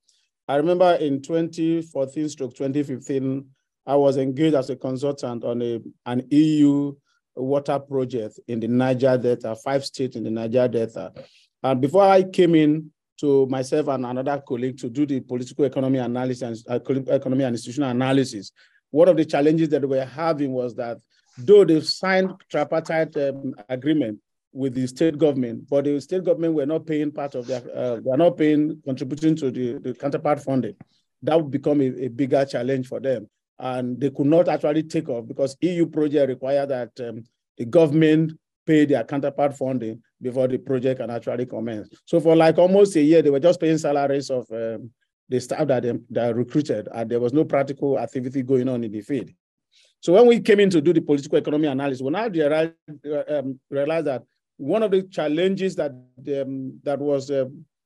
I 0.46 0.54
remember 0.54 0.94
in 0.94 1.22
2014 1.22 2.28
stroke 2.28 2.54
2015, 2.54 3.44
I 3.84 3.96
was 3.96 4.16
engaged 4.16 4.54
as 4.54 4.70
a 4.70 4.76
consultant 4.76 5.42
on 5.42 5.60
a, 5.60 5.80
an 6.06 6.24
EU 6.30 6.94
water 7.36 7.78
project 7.78 8.38
in 8.48 8.60
the 8.60 8.68
Niger 8.68 9.16
Delta, 9.18 9.56
five 9.56 9.84
states 9.84 10.16
in 10.16 10.24
the 10.24 10.30
Niger 10.30 10.68
Delta. 10.68 11.12
And 11.62 11.80
before 11.80 12.04
I 12.04 12.22
came 12.22 12.54
in 12.54 12.90
to 13.18 13.46
myself 13.46 13.88
and 13.88 14.06
another 14.06 14.42
colleague 14.46 14.78
to 14.78 14.88
do 14.88 15.06
the 15.06 15.20
political 15.20 15.64
economy 15.64 15.98
analysis 15.98 16.64
and 16.66 16.80
uh, 16.80 17.12
economy 17.12 17.44
and 17.44 17.54
institutional 17.54 17.90
analysis, 17.90 18.52
one 18.90 19.08
of 19.08 19.16
the 19.16 19.24
challenges 19.24 19.68
that 19.68 19.82
we 19.82 19.96
were 19.98 20.04
having 20.04 20.52
was 20.52 20.74
that 20.74 20.98
though 21.38 21.64
they've 21.64 21.86
signed 21.86 22.32
tripartite 22.50 23.16
um, 23.16 23.54
agreement 23.68 24.18
with 24.52 24.74
the 24.74 24.86
state 24.86 25.16
government, 25.16 25.68
but 25.68 25.84
the 25.84 26.00
state 26.00 26.24
government 26.24 26.54
were 26.54 26.66
not 26.66 26.86
paying 26.86 27.12
part 27.12 27.34
of 27.34 27.46
their, 27.46 27.62
uh, 27.74 28.00
they 28.00 28.10
are 28.10 28.16
not 28.16 28.36
paying, 28.36 28.80
contributing 28.84 29.36
to 29.36 29.50
the, 29.50 29.78
the 29.78 29.94
counterpart 29.94 30.42
funding. 30.42 30.74
That 31.22 31.40
would 31.40 31.50
become 31.50 31.80
a, 31.80 32.04
a, 32.04 32.08
bigger 32.08 32.44
challenge 32.44 32.88
for 32.88 32.98
them. 32.98 33.28
And 33.60 34.00
they 34.00 34.10
could 34.10 34.26
not 34.26 34.48
actually 34.48 34.84
take 34.84 35.08
off 35.08 35.28
because 35.28 35.56
EU 35.60 35.86
project 35.86 36.28
require 36.28 36.66
that 36.66 36.98
um, 37.00 37.24
the 37.58 37.66
government 37.66 38.32
pay 38.66 38.86
their 38.86 39.04
counterpart 39.04 39.56
funding 39.56 40.02
before 40.20 40.48
the 40.48 40.58
project 40.58 41.00
can 41.00 41.10
actually 41.10 41.44
commence. 41.46 41.88
So 42.06 42.20
for 42.20 42.34
like 42.34 42.56
almost 42.58 42.96
a 42.96 43.02
year, 43.02 43.20
they 43.20 43.30
were 43.30 43.40
just 43.40 43.60
paying 43.60 43.78
salaries 43.78 44.30
of 44.30 44.50
um, 44.50 44.90
the 45.28 45.40
staff 45.40 45.66
that 45.68 45.82
they, 45.82 45.92
that 46.10 46.34
recruited, 46.34 46.88
and 46.92 47.10
there 47.10 47.20
was 47.20 47.32
no 47.32 47.44
practical 47.44 47.98
activity 47.98 48.42
going 48.42 48.68
on 48.68 48.82
in 48.82 48.90
the 48.90 49.00
field. 49.00 49.30
So 50.00 50.14
when 50.14 50.26
we 50.26 50.40
came 50.40 50.60
in 50.60 50.70
to 50.70 50.80
do 50.80 50.92
the 50.92 51.00
political 51.00 51.38
economy 51.38 51.68
analysis, 51.68 52.02
we 52.02 52.10
now 52.10 52.28
realized, 52.28 52.72
uh, 53.06 53.38
um, 53.38 53.60
realized 53.68 54.06
that 54.06 54.22
one 54.56 54.82
of 54.82 54.90
the 54.90 55.02
challenges 55.04 55.76
that 55.76 55.90
um, 55.90 56.80
that 56.82 56.98
was 56.98 57.30
uh, 57.30 57.44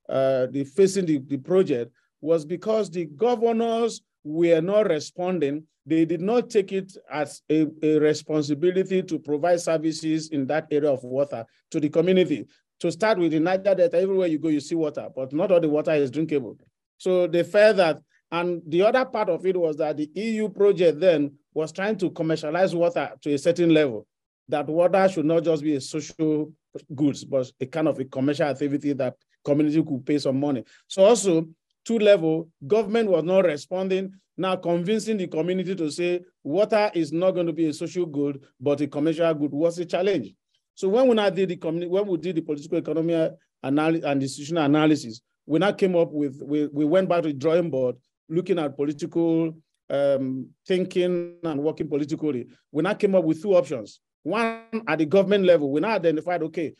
uh, 0.08 0.46
the 0.46 0.64
facing 0.64 1.06
the, 1.06 1.18
the 1.18 1.36
project 1.38 1.92
was 2.20 2.44
because 2.44 2.90
the 2.90 3.06
governors 3.06 4.00
were 4.24 4.60
not 4.60 4.88
responding. 4.88 5.64
They 5.86 6.06
did 6.06 6.22
not 6.22 6.48
take 6.48 6.72
it 6.72 6.96
as 7.10 7.42
a, 7.50 7.66
a 7.82 7.98
responsibility 7.98 9.02
to 9.02 9.18
provide 9.18 9.60
services 9.60 10.30
in 10.30 10.46
that 10.46 10.66
area 10.70 10.90
of 10.90 11.04
water 11.04 11.44
to 11.70 11.78
the 11.78 11.90
community. 11.90 12.46
To 12.80 12.90
start 12.90 13.18
with, 13.18 13.34
in 13.34 13.44
Niger 13.44 13.74
Delta, 13.74 13.98
everywhere 14.00 14.26
you 14.26 14.38
go, 14.38 14.48
you 14.48 14.60
see 14.60 14.74
water, 14.74 15.08
but 15.14 15.32
not 15.32 15.52
all 15.52 15.60
the 15.60 15.68
water 15.68 15.92
is 15.92 16.10
drinkable. 16.10 16.58
So 16.96 17.26
they 17.26 17.42
felt 17.42 17.76
that, 17.76 18.00
and 18.32 18.62
the 18.66 18.82
other 18.82 19.04
part 19.04 19.28
of 19.28 19.44
it 19.46 19.56
was 19.56 19.76
that 19.76 19.96
the 19.96 20.10
EU 20.14 20.48
project 20.48 21.00
then 21.00 21.34
was 21.52 21.70
trying 21.70 21.96
to 21.98 22.10
commercialize 22.10 22.74
water 22.74 23.12
to 23.22 23.32
a 23.32 23.38
certain 23.38 23.72
level, 23.72 24.06
that 24.48 24.66
water 24.66 25.08
should 25.08 25.24
not 25.26 25.44
just 25.44 25.62
be 25.62 25.76
a 25.76 25.80
social 25.80 26.52
goods, 26.94 27.24
but 27.24 27.50
a 27.60 27.66
kind 27.66 27.88
of 27.88 27.98
a 28.00 28.04
commercial 28.04 28.46
activity 28.46 28.92
that 28.94 29.14
community 29.44 29.82
could 29.82 30.04
pay 30.04 30.18
some 30.18 30.40
money. 30.40 30.64
So 30.88 31.04
also, 31.04 31.46
two 31.84 31.98
level, 31.98 32.48
government 32.66 33.10
was 33.10 33.24
not 33.24 33.44
responding, 33.44 34.12
now 34.36 34.56
convincing 34.56 35.16
the 35.16 35.26
community 35.28 35.74
to 35.74 35.90
say 35.90 36.20
water 36.42 36.90
is 36.94 37.12
not 37.12 37.32
going 37.32 37.46
to 37.46 37.52
be 37.52 37.66
a 37.66 37.72
social 37.72 38.06
good, 38.06 38.42
but 38.60 38.80
a 38.80 38.86
commercial 38.86 39.32
good 39.34 39.52
was 39.52 39.78
a 39.78 39.84
challenge. 39.84 40.34
So 40.74 40.88
when 40.88 41.08
we 41.08 41.14
now 41.14 41.30
did 41.30 41.50
the 41.50 41.56
community, 41.56 41.90
when 41.90 42.06
we 42.06 42.16
did 42.18 42.36
the 42.36 42.42
political 42.42 42.78
economy 42.78 43.30
analysis 43.62 44.04
and 44.04 44.22
institutional 44.22 44.64
analysis, 44.64 45.20
we 45.46 45.58
now 45.58 45.72
came 45.72 45.94
up 45.94 46.10
with, 46.10 46.40
we, 46.44 46.66
we 46.66 46.84
went 46.84 47.08
back 47.08 47.22
to 47.22 47.28
the 47.28 47.34
drawing 47.34 47.70
board, 47.70 47.96
looking 48.28 48.58
at 48.58 48.76
political 48.76 49.56
um, 49.90 50.48
thinking 50.66 51.36
and 51.44 51.60
working 51.60 51.88
politically. 51.88 52.46
We 52.72 52.82
now 52.82 52.94
came 52.94 53.14
up 53.14 53.24
with 53.24 53.42
two 53.42 53.54
options. 53.54 54.00
One 54.22 54.62
at 54.88 54.98
the 54.98 55.04
government 55.04 55.44
level, 55.44 55.70
we 55.70 55.80
now 55.80 55.90
identified, 55.90 56.42
okay, 56.44 56.74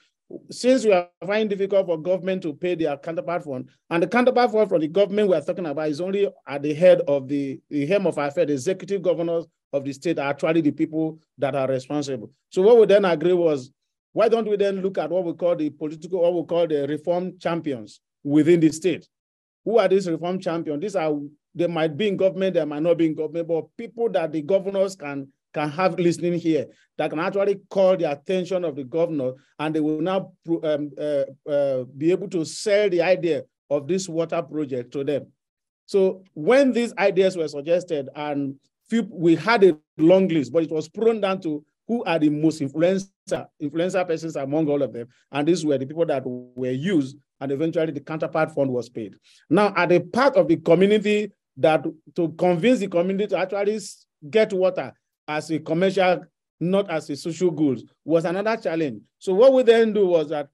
since 0.50 0.84
we 0.84 0.92
are 0.92 1.08
finding 1.26 1.48
difficult 1.48 1.86
for 1.86 1.98
government 1.98 2.42
to 2.42 2.52
pay 2.54 2.74
their 2.74 2.96
counterpart 2.96 3.44
fund, 3.44 3.68
and 3.90 4.02
the 4.02 4.06
counterpart 4.06 4.52
fund 4.52 4.68
from 4.68 4.80
the 4.80 4.88
government 4.88 5.28
we 5.28 5.36
are 5.36 5.40
talking 5.40 5.66
about 5.66 5.88
is 5.88 6.00
only 6.00 6.28
at 6.46 6.62
the 6.62 6.74
head 6.74 7.00
of 7.08 7.28
the, 7.28 7.60
the 7.70 7.86
helm 7.86 8.06
of 8.06 8.18
affairs, 8.18 8.46
the 8.46 8.52
executive 8.52 9.02
governors 9.02 9.46
of 9.72 9.84
the 9.84 9.92
state 9.92 10.18
are 10.18 10.30
actually 10.30 10.60
the 10.60 10.70
people 10.70 11.18
that 11.38 11.54
are 11.56 11.68
responsible. 11.68 12.30
So 12.50 12.62
what 12.62 12.78
we 12.78 12.86
then 12.86 13.04
agree 13.04 13.32
was, 13.32 13.70
why 14.12 14.28
don't 14.28 14.48
we 14.48 14.56
then 14.56 14.80
look 14.80 14.98
at 14.98 15.10
what 15.10 15.24
we 15.24 15.32
call 15.32 15.56
the 15.56 15.70
political, 15.70 16.20
what 16.20 16.34
we 16.34 16.44
call 16.44 16.68
the 16.68 16.86
reform 16.86 17.38
champions 17.40 18.00
within 18.22 18.60
the 18.60 18.70
state? 18.70 19.08
Who 19.64 19.78
are 19.78 19.88
these 19.88 20.08
reform 20.08 20.38
champions? 20.38 20.80
These 20.80 20.94
are, 20.94 21.12
they 21.54 21.66
might 21.66 21.96
be 21.96 22.08
in 22.08 22.16
government, 22.16 22.54
they 22.54 22.64
might 22.64 22.82
not 22.82 22.98
be 22.98 23.06
in 23.06 23.14
government, 23.14 23.48
but 23.48 23.76
people 23.76 24.08
that 24.10 24.30
the 24.30 24.42
governors 24.42 24.94
can 24.94 25.28
can 25.54 25.70
have 25.70 25.98
listening 25.98 26.34
here 26.34 26.66
that 26.98 27.10
can 27.10 27.20
actually 27.20 27.60
call 27.70 27.96
the 27.96 28.10
attention 28.10 28.64
of 28.64 28.76
the 28.76 28.84
governor 28.84 29.32
and 29.58 29.74
they 29.74 29.80
will 29.80 30.00
now 30.00 30.32
um, 30.62 30.90
uh, 30.98 31.24
uh, 31.50 31.84
be 31.96 32.10
able 32.10 32.28
to 32.28 32.44
sell 32.44 32.90
the 32.90 33.00
idea 33.00 33.44
of 33.70 33.88
this 33.88 34.08
water 34.08 34.42
project 34.42 34.92
to 34.92 35.04
them. 35.04 35.26
So 35.86 36.24
when 36.34 36.72
these 36.72 36.92
ideas 36.98 37.36
were 37.36 37.48
suggested 37.48 38.08
and 38.14 38.56
few, 38.88 39.06
we 39.10 39.36
had 39.36 39.64
a 39.64 39.76
long 39.96 40.28
list, 40.28 40.52
but 40.52 40.64
it 40.64 40.70
was 40.70 40.88
prone 40.88 41.20
down 41.20 41.40
to 41.42 41.64
who 41.86 42.02
are 42.04 42.18
the 42.18 42.30
most 42.30 42.60
influencer, 42.60 43.46
influencer 43.62 44.06
persons 44.06 44.36
among 44.36 44.68
all 44.68 44.82
of 44.82 44.92
them. 44.92 45.06
And 45.32 45.46
these 45.46 45.64
were 45.64 45.78
the 45.78 45.86
people 45.86 46.06
that 46.06 46.22
were 46.24 46.70
used 46.70 47.16
and 47.40 47.52
eventually 47.52 47.92
the 47.92 48.00
counterpart 48.00 48.52
fund 48.52 48.70
was 48.70 48.88
paid. 48.88 49.16
Now, 49.50 49.72
at 49.76 49.90
the 49.90 50.00
part 50.00 50.36
of 50.36 50.48
the 50.48 50.56
community 50.56 51.32
that 51.56 51.84
to 52.16 52.28
convince 52.30 52.80
the 52.80 52.88
community 52.88 53.28
to 53.28 53.38
actually 53.38 53.78
get 54.28 54.52
water 54.52 54.92
as 55.26 55.50
a 55.50 55.58
commercial, 55.58 56.24
not 56.60 56.90
as 56.90 57.10
a 57.10 57.16
social 57.16 57.50
good, 57.50 57.82
was 58.04 58.24
another 58.24 58.56
challenge. 58.56 59.00
So 59.18 59.34
what 59.34 59.52
we 59.52 59.62
then 59.62 59.92
do 59.92 60.06
was 60.06 60.28
that 60.28 60.48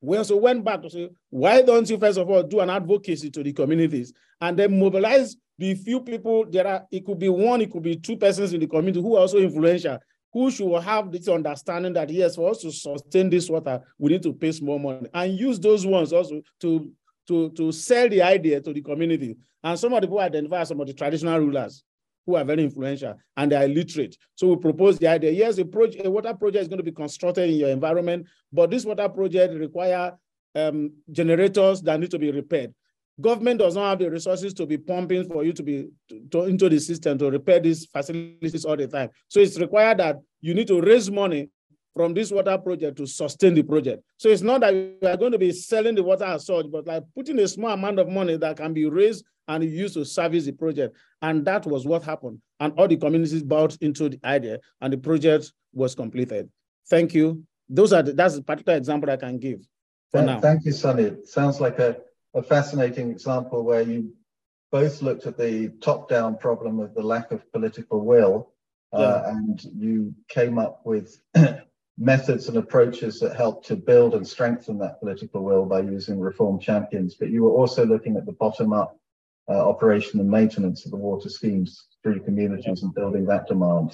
we 0.00 0.16
also 0.16 0.36
went 0.36 0.64
back 0.64 0.82
to 0.82 0.90
say, 0.90 1.10
why 1.28 1.62
don't 1.62 1.88
you 1.88 1.98
first 1.98 2.18
of 2.18 2.28
all 2.28 2.42
do 2.42 2.60
an 2.60 2.70
advocacy 2.70 3.30
to 3.30 3.42
the 3.42 3.52
communities 3.52 4.12
and 4.40 4.58
then 4.58 4.78
mobilize 4.78 5.36
the 5.58 5.74
few 5.74 6.00
people 6.00 6.46
there 6.48 6.66
are, 6.66 6.86
it 6.90 7.04
could 7.04 7.18
be 7.18 7.28
one, 7.28 7.60
it 7.60 7.70
could 7.70 7.82
be 7.82 7.96
two 7.96 8.16
persons 8.16 8.54
in 8.54 8.60
the 8.60 8.66
community 8.66 9.00
who 9.00 9.16
are 9.16 9.20
also 9.20 9.38
influential, 9.38 9.98
who 10.32 10.50
should 10.50 10.82
have 10.82 11.12
this 11.12 11.28
understanding 11.28 11.92
that 11.92 12.08
yes, 12.08 12.36
for 12.36 12.50
us 12.50 12.62
to 12.62 12.72
sustain 12.72 13.28
this 13.28 13.50
water, 13.50 13.80
we 13.98 14.12
need 14.12 14.22
to 14.22 14.32
pay 14.32 14.52
more 14.62 14.80
money 14.80 15.06
and 15.12 15.38
use 15.38 15.60
those 15.60 15.84
ones 15.84 16.14
also 16.14 16.40
to, 16.60 16.90
to, 17.28 17.50
to 17.50 17.70
sell 17.72 18.08
the 18.08 18.22
idea 18.22 18.60
to 18.60 18.72
the 18.72 18.80
community. 18.80 19.36
And 19.62 19.78
some 19.78 19.92
of 19.92 20.00
the 20.00 20.06
people 20.06 20.20
identify 20.20 20.64
some 20.64 20.80
of 20.80 20.86
the 20.86 20.94
traditional 20.94 21.38
rulers 21.38 21.84
who 22.30 22.36
are 22.36 22.44
very 22.44 22.62
influential 22.62 23.18
and 23.36 23.50
they 23.50 23.56
are 23.56 23.64
illiterate. 23.64 24.16
So 24.36 24.48
we 24.48 24.56
propose 24.56 24.98
the 24.98 25.08
idea, 25.08 25.32
yes, 25.32 25.58
a, 25.58 25.64
project, 25.64 26.06
a 26.06 26.10
water 26.10 26.32
project 26.34 26.62
is 26.62 26.68
going 26.68 26.78
to 26.78 26.84
be 26.84 26.92
constructed 26.92 27.50
in 27.50 27.56
your 27.56 27.70
environment, 27.70 28.26
but 28.52 28.70
this 28.70 28.84
water 28.84 29.08
project 29.08 29.54
require 29.54 30.12
um, 30.54 30.92
generators 31.10 31.82
that 31.82 31.98
need 31.98 32.10
to 32.10 32.18
be 32.18 32.30
repaired. 32.30 32.72
Government 33.20 33.58
does 33.58 33.74
not 33.74 33.90
have 33.90 33.98
the 33.98 34.10
resources 34.10 34.54
to 34.54 34.64
be 34.64 34.78
pumping 34.78 35.28
for 35.28 35.44
you 35.44 35.52
to 35.52 35.62
be 35.62 35.88
to, 36.30 36.44
into 36.44 36.68
the 36.68 36.78
system 36.78 37.18
to 37.18 37.30
repair 37.30 37.60
these 37.60 37.84
facilities 37.86 38.64
all 38.64 38.76
the 38.76 38.86
time. 38.86 39.10
So 39.28 39.40
it's 39.40 39.58
required 39.58 39.98
that 39.98 40.16
you 40.40 40.54
need 40.54 40.68
to 40.68 40.80
raise 40.80 41.10
money 41.10 41.50
from 41.94 42.14
this 42.14 42.30
water 42.30 42.56
project 42.58 42.96
to 42.98 43.06
sustain 43.06 43.54
the 43.54 43.62
project. 43.62 44.02
So 44.16 44.28
it's 44.28 44.42
not 44.42 44.60
that 44.60 44.72
we 44.72 45.08
are 45.08 45.16
going 45.16 45.32
to 45.32 45.38
be 45.38 45.52
selling 45.52 45.94
the 45.94 46.02
water 46.02 46.24
as 46.24 46.46
such, 46.46 46.66
but 46.70 46.86
like 46.86 47.04
putting 47.14 47.38
a 47.40 47.48
small 47.48 47.72
amount 47.72 47.98
of 47.98 48.08
money 48.08 48.36
that 48.36 48.56
can 48.56 48.72
be 48.72 48.86
raised 48.86 49.24
and 49.48 49.64
used 49.64 49.94
to 49.94 50.04
service 50.04 50.44
the 50.44 50.52
project. 50.52 50.96
And 51.22 51.44
that 51.44 51.66
was 51.66 51.86
what 51.86 52.02
happened. 52.02 52.40
And 52.60 52.72
all 52.78 52.86
the 52.86 52.96
communities 52.96 53.42
bought 53.42 53.76
into 53.80 54.08
the 54.08 54.20
idea 54.24 54.60
and 54.80 54.92
the 54.92 54.98
project 54.98 55.52
was 55.72 55.94
completed. 55.94 56.48
Thank 56.88 57.14
you. 57.14 57.42
Those 57.68 57.92
are 57.92 58.02
the, 58.02 58.12
that's 58.12 58.36
a 58.36 58.42
particular 58.42 58.78
example 58.78 59.10
I 59.10 59.16
can 59.16 59.38
give 59.38 59.60
for 60.10 60.18
thank, 60.18 60.26
now. 60.26 60.40
Thank 60.40 60.64
you, 60.64 60.72
Sunny. 60.72 61.04
It 61.04 61.28
sounds 61.28 61.60
like 61.60 61.78
a, 61.78 61.96
a 62.34 62.42
fascinating 62.42 63.10
example 63.10 63.64
where 63.64 63.82
you 63.82 64.12
both 64.70 65.02
looked 65.02 65.26
at 65.26 65.36
the 65.36 65.68
top-down 65.80 66.38
problem 66.38 66.78
of 66.78 66.94
the 66.94 67.02
lack 67.02 67.32
of 67.32 67.50
political 67.52 68.04
will 68.04 68.52
uh, 68.92 69.22
yeah. 69.24 69.30
and 69.30 69.64
you 69.76 70.14
came 70.28 70.58
up 70.58 70.80
with 70.84 71.20
methods 71.98 72.48
and 72.48 72.56
approaches 72.56 73.20
that 73.20 73.36
help 73.36 73.64
to 73.66 73.76
build 73.76 74.14
and 74.14 74.26
strengthen 74.26 74.78
that 74.78 74.98
political 75.00 75.42
will 75.42 75.66
by 75.66 75.80
using 75.80 76.18
reform 76.18 76.58
champions, 76.58 77.14
but 77.14 77.30
you 77.30 77.42
were 77.42 77.50
also 77.50 77.84
looking 77.84 78.16
at 78.16 78.26
the 78.26 78.32
bottom 78.32 78.72
up 78.72 78.98
uh, 79.48 79.68
operation 79.68 80.20
and 80.20 80.30
maintenance 80.30 80.84
of 80.84 80.92
the 80.92 80.96
water 80.96 81.28
schemes 81.28 81.88
through 82.02 82.20
communities 82.20 82.82
and 82.82 82.94
building 82.94 83.26
that 83.26 83.46
demand. 83.48 83.92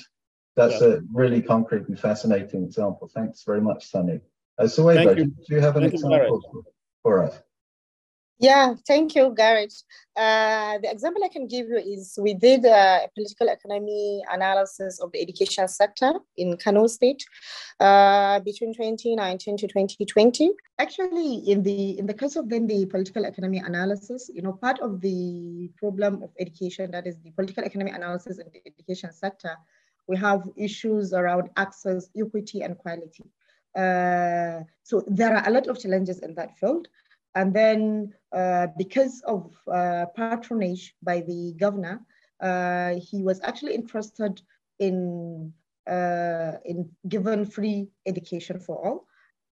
That's 0.54 0.80
yeah. 0.80 0.88
a 0.88 0.98
really 1.12 1.42
concrete 1.42 1.88
and 1.88 1.98
fascinating 1.98 2.64
example. 2.64 3.10
Thanks 3.12 3.42
very 3.44 3.60
much, 3.60 3.86
Sunny. 3.86 4.20
Uh, 4.58 4.66
so, 4.66 4.90
do 4.92 5.30
you 5.48 5.60
have 5.60 5.76
an 5.76 5.82
Thank 5.82 5.94
example 5.94 6.42
you, 6.52 6.64
for 7.02 7.24
us? 7.24 7.38
Yeah, 8.38 8.74
thank 8.86 9.14
you, 9.14 9.32
Gareth. 9.34 9.82
Uh, 10.14 10.76
the 10.82 10.90
example 10.90 11.24
I 11.24 11.28
can 11.28 11.46
give 11.46 11.68
you 11.68 11.78
is 11.78 12.18
we 12.20 12.34
did 12.34 12.66
a 12.66 13.08
political 13.14 13.48
economy 13.48 14.22
analysis 14.30 15.00
of 15.00 15.10
the 15.12 15.22
education 15.22 15.66
sector 15.68 16.12
in 16.36 16.58
Kano 16.58 16.86
State 16.86 17.24
uh, 17.80 18.40
between 18.40 18.74
2019 18.74 19.56
to 19.56 19.66
2020. 19.66 20.50
Actually, 20.78 21.50
in 21.50 21.62
the 21.62 21.98
in 21.98 22.04
the 22.04 22.12
case 22.12 22.36
of 22.36 22.50
then 22.50 22.66
the 22.66 22.84
political 22.84 23.24
economy 23.24 23.62
analysis, 23.64 24.30
you 24.32 24.42
know, 24.42 24.52
part 24.52 24.80
of 24.80 25.00
the 25.00 25.70
problem 25.78 26.22
of 26.22 26.28
education, 26.38 26.90
that 26.90 27.06
is 27.06 27.16
the 27.24 27.30
political 27.30 27.64
economy 27.64 27.92
analysis 27.92 28.38
in 28.38 28.46
the 28.52 28.60
education 28.66 29.14
sector, 29.14 29.56
we 30.08 30.16
have 30.18 30.42
issues 30.56 31.14
around 31.14 31.48
access, 31.56 32.10
equity, 32.14 32.60
and 32.60 32.76
quality. 32.76 33.24
Uh, 33.74 34.60
so 34.82 35.02
there 35.06 35.34
are 35.34 35.46
a 35.46 35.50
lot 35.50 35.66
of 35.68 35.78
challenges 35.78 36.20
in 36.20 36.34
that 36.34 36.58
field. 36.58 36.88
And 37.36 37.52
then 37.52 38.14
uh, 38.32 38.68
because 38.78 39.22
of 39.26 39.54
uh, 39.70 40.06
patronage 40.16 40.94
by 41.02 41.20
the 41.20 41.54
governor, 41.60 42.00
uh, 42.40 42.94
he 42.94 43.22
was 43.22 43.40
actually 43.44 43.74
interested 43.74 44.40
in, 44.78 45.52
uh, 45.86 46.52
in 46.64 46.90
given 47.06 47.44
free 47.44 47.88
education 48.06 48.58
for 48.58 48.84
all. 48.84 49.06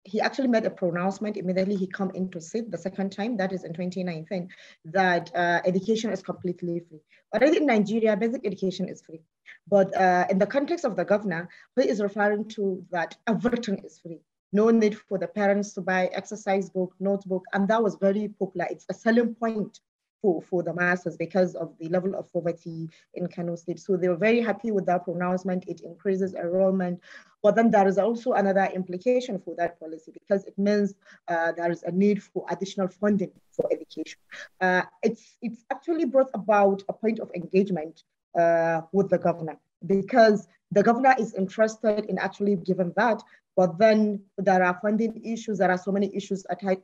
He 0.05 0.21
actually 0.21 0.49
made 0.49 0.65
a 0.65 0.71
pronouncement 0.71 1.37
immediately 1.37 1.75
he 1.75 1.89
come 1.89 2.11
into 2.15 2.41
sit 2.41 2.71
the 2.71 2.79
second 2.79 3.11
time, 3.11 3.37
that 3.37 3.53
is 3.53 3.65
in 3.65 3.73
2019, 3.73 4.49
that 4.87 5.31
uh, 5.35 5.61
education 5.65 6.11
is 6.13 6.23
completely 6.23 6.83
free. 6.89 7.01
Already 7.35 7.57
in 7.59 7.67
Nigeria, 7.67 8.17
basic 8.17 8.47
education 8.47 8.89
is 8.89 9.03
free. 9.03 9.23
But 9.69 9.97
uh, 9.97 10.27
in 10.31 10.39
the 10.39 10.47
context 10.47 10.85
of 10.85 10.95
the 10.97 11.05
governor, 11.05 11.49
he 11.77 11.89
is 11.89 12.01
referring 12.01 12.49
to 12.51 12.85
that 12.91 13.17
everything 13.27 13.79
is 13.85 13.99
free 13.99 14.21
no 14.53 14.71
need 14.71 14.99
for 14.99 15.19
the 15.19 15.27
parents 15.27 15.73
to 15.75 15.81
buy 15.81 16.07
exercise 16.13 16.69
book, 16.71 16.95
notebook, 17.01 17.45
and 17.53 17.67
that 17.69 17.83
was 17.83 17.97
very 17.97 18.29
popular. 18.29 18.67
It's 18.71 18.87
a 18.91 18.95
selling 18.95 19.35
point 19.35 19.81
for, 20.23 20.41
for 20.41 20.63
the 20.63 20.73
masses 20.73 21.17
because 21.17 21.55
of 21.55 21.75
the 21.79 21.89
level 21.89 22.15
of 22.15 22.33
poverty 22.33 22.89
in 23.15 23.27
Kano 23.27 23.57
State. 23.57 23.81
So 23.81 23.97
they 23.97 24.09
were 24.09 24.17
very 24.17 24.41
happy 24.41 24.71
with 24.71 24.87
that 24.87 25.05
pronouncement. 25.05 25.65
It 25.67 25.81
increases 25.81 26.35
enrollment. 26.35 27.01
But 27.43 27.57
then 27.57 27.73
there 27.73 27.89
is 27.89 27.99
also 27.99 28.33
another 28.33 28.69
implication 28.73 29.41
for 29.41 29.55
that 29.57 29.81
policy 29.81 30.13
because 30.13 30.45
it 30.45 30.57
means 30.57 30.95
uh, 31.27 31.53
there 31.53 31.73
is 31.73 31.83
a 31.83 31.91
need 31.91 32.23
for 32.23 32.47
additional 32.49 32.87
funding 32.89 33.33
for 33.51 33.69
education. 33.73 34.21
Uh, 34.61 34.83
it's, 35.03 35.37
it's 35.43 35.65
actually 35.73 36.05
brought 36.05 36.31
about 36.35 36.83
a 36.89 36.93
point 36.93 37.19
of 37.19 37.31
engagement 37.35 38.05
uh, 38.39 38.83
with 38.93 39.11
the 39.11 39.19
governor 39.19 39.59
because 39.87 40.47
the 40.71 40.83
governor 40.83 41.15
is 41.19 41.35
interested 41.35 42.07
in 42.07 42.19
actually 42.19 42.57
giving 42.57 42.93
that 42.97 43.21
but 43.57 43.79
then 43.79 44.23
there 44.39 44.63
are 44.65 44.79
funding 44.81 45.21
issues. 45.25 45.59
There 45.59 45.71
are 45.71 45.79
so 45.79 45.93
many 45.93 46.15
issues 46.15 46.47
attached, 46.49 46.83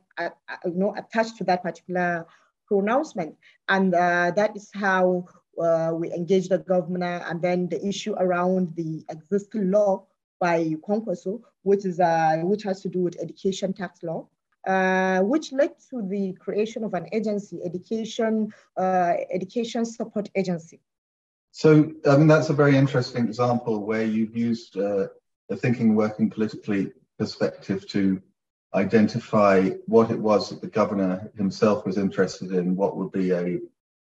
you 0.65 0.73
know, 0.75 0.95
attached 0.95 1.37
to 1.37 1.43
that 1.45 1.63
particular 1.63 2.25
pronouncement, 2.67 3.35
and 3.67 3.93
uh, 3.93 4.31
that 4.35 4.55
is 4.55 4.69
how 4.73 5.25
uh, 5.61 5.91
we 5.93 6.11
engage 6.13 6.49
the 6.49 6.59
governor. 6.59 7.23
And 7.27 7.41
then 7.41 7.67
the 7.69 7.85
issue 7.85 8.13
around 8.13 8.75
the 8.75 9.03
existing 9.09 9.71
law 9.71 10.05
by 10.39 10.75
Kwankwaso, 10.87 11.41
which 11.63 11.85
is 11.85 11.99
uh, 11.99 12.41
which 12.43 12.63
has 12.63 12.81
to 12.81 12.89
do 12.89 12.99
with 12.99 13.19
education 13.21 13.73
tax 13.73 14.03
law. 14.03 14.27
Uh, 14.67 15.21
which 15.21 15.53
led 15.53 15.71
to 15.89 16.01
the 16.09 16.33
creation 16.33 16.83
of 16.83 16.93
an 16.93 17.07
agency, 17.13 17.61
education 17.63 18.53
uh, 18.77 19.13
education 19.31 19.85
support 19.85 20.29
agency. 20.35 20.81
So, 21.51 21.91
I 22.05 22.17
mean, 22.17 22.27
that's 22.27 22.49
a 22.49 22.53
very 22.53 22.75
interesting 22.75 23.25
example 23.25 23.85
where 23.85 24.03
you've 24.05 24.35
used 24.35 24.77
uh, 24.77 25.07
the 25.49 25.55
thinking 25.55 25.95
working 25.95 26.29
politically 26.29 26.91
perspective 27.17 27.87
to 27.89 28.21
identify 28.73 29.69
what 29.87 30.11
it 30.11 30.19
was 30.19 30.49
that 30.49 30.61
the 30.61 30.67
governor 30.67 31.31
himself 31.35 31.85
was 31.85 31.97
interested 31.97 32.51
in, 32.51 32.75
what 32.75 32.95
would 32.95 33.11
be 33.11 33.31
a 33.31 33.59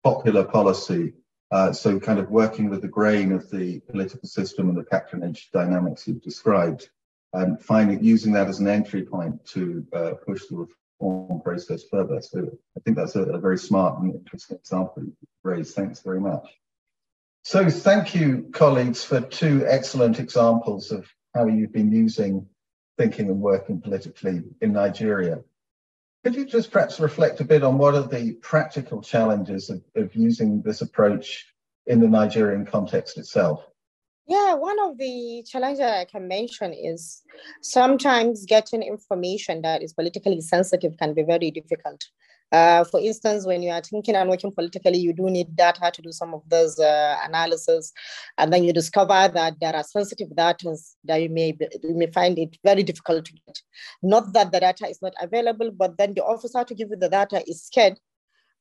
popular 0.04 0.44
policy. 0.44 1.14
Uh, 1.52 1.72
so, 1.72 2.00
kind 2.00 2.20
of 2.20 2.30
working 2.30 2.70
with 2.70 2.82
the 2.82 2.88
grain 2.88 3.32
of 3.32 3.50
the 3.50 3.80
political 3.82 4.28
system 4.28 4.68
and 4.68 4.78
the 4.78 4.84
patronage 4.84 5.50
dynamics 5.54 6.06
you've 6.06 6.22
described, 6.22 6.90
and 7.34 7.62
finding 7.62 8.04
using 8.04 8.34
that 8.34 8.50
as 8.50 8.60
an 8.60 8.68
entry 8.68 9.04
point 9.04 9.46
to 9.46 9.86
uh, 9.94 10.12
push 10.26 10.46
the 10.48 10.68
reform 11.00 11.40
process 11.42 11.84
further. 11.90 12.22
So, 12.22 12.50
I 12.76 12.80
think 12.82 12.98
that's 12.98 13.16
a, 13.16 13.24
a 13.24 13.40
very 13.40 13.58
smart 13.58 14.02
and 14.02 14.14
interesting 14.14 14.58
example 14.58 15.04
you 15.04 15.14
raised. 15.44 15.74
Thanks 15.74 16.02
very 16.02 16.20
much. 16.20 16.50
So, 17.44 17.70
thank 17.70 18.14
you, 18.14 18.50
colleagues, 18.52 19.06
for 19.06 19.22
two 19.22 19.64
excellent 19.66 20.20
examples 20.20 20.92
of 20.92 21.08
how 21.38 21.46
you've 21.46 21.74
been 21.74 21.92
using 21.92 22.46
thinking 22.98 23.30
and 23.30 23.40
working 23.40 23.80
politically 23.80 24.42
in 24.62 24.74
Nigeria. 24.74 25.40
Could 26.24 26.36
you 26.36 26.46
just 26.46 26.72
perhaps 26.72 27.00
reflect 27.00 27.40
a 27.40 27.46
bit 27.46 27.64
on 27.64 27.78
what 27.78 27.94
are 27.96 28.08
the 28.08 28.34
practical 28.42 29.02
challenges 29.02 29.70
of, 29.70 29.82
of 29.96 30.14
using 30.16 30.62
this 30.64 30.82
approach 30.82 31.46
in 31.86 32.02
the 32.02 32.08
Nigerian 32.08 32.66
context 32.66 33.18
itself? 33.18 33.66
Yeah, 34.28 34.56
one 34.56 34.78
of 34.80 34.98
the 34.98 35.46
challenges 35.48 35.80
I 35.80 36.06
can 36.06 36.28
mention 36.28 36.74
is 36.74 37.22
sometimes 37.62 38.46
getting 38.46 38.84
information 38.84 39.62
that 39.62 39.82
is 39.82 39.94
politically 39.94 40.42
sensitive 40.42 40.98
can 40.98 41.14
be 41.14 41.24
very 41.24 41.50
difficult. 41.52 42.04
Uh, 42.52 42.84
for 42.86 43.00
instance, 43.00 43.46
when 43.46 43.62
you 43.62 43.70
are 43.70 43.82
thinking 43.82 44.16
and 44.16 44.30
working 44.30 44.52
politically, 44.52 44.98
you 44.98 45.14
do 45.14 45.24
need 45.30 45.56
data 45.56 45.92
to 45.92 46.02
do 46.02 46.12
some 46.12 46.34
of 46.34 46.42
those 46.48 46.80
uh, 46.80 47.18
analysis, 47.26 47.92
and 48.38 48.54
then 48.54 48.64
you 48.64 48.72
discover 48.72 49.30
that 49.34 49.56
there 49.60 49.76
are 49.76 49.84
sensitive 49.84 50.34
data 50.36 50.76
that 51.04 51.22
you 51.22 51.30
may 51.30 51.52
be, 51.52 51.68
you 51.84 51.96
may 51.96 52.08
find 52.08 52.40
it 52.40 52.58
very 52.64 52.84
difficult 52.84 53.26
to 53.26 53.34
get. 53.34 53.62
Not 54.02 54.34
that 54.34 54.52
the 54.52 54.60
data 54.60 54.88
is 54.88 55.02
not 55.02 55.14
available, 55.22 55.72
but 55.72 55.98
then 55.98 56.14
the 56.14 56.24
officer 56.24 56.64
to 56.64 56.76
give 56.76 56.90
you 56.90 56.96
the 56.96 57.10
data 57.10 57.44
is 57.48 57.64
scared 57.64 58.00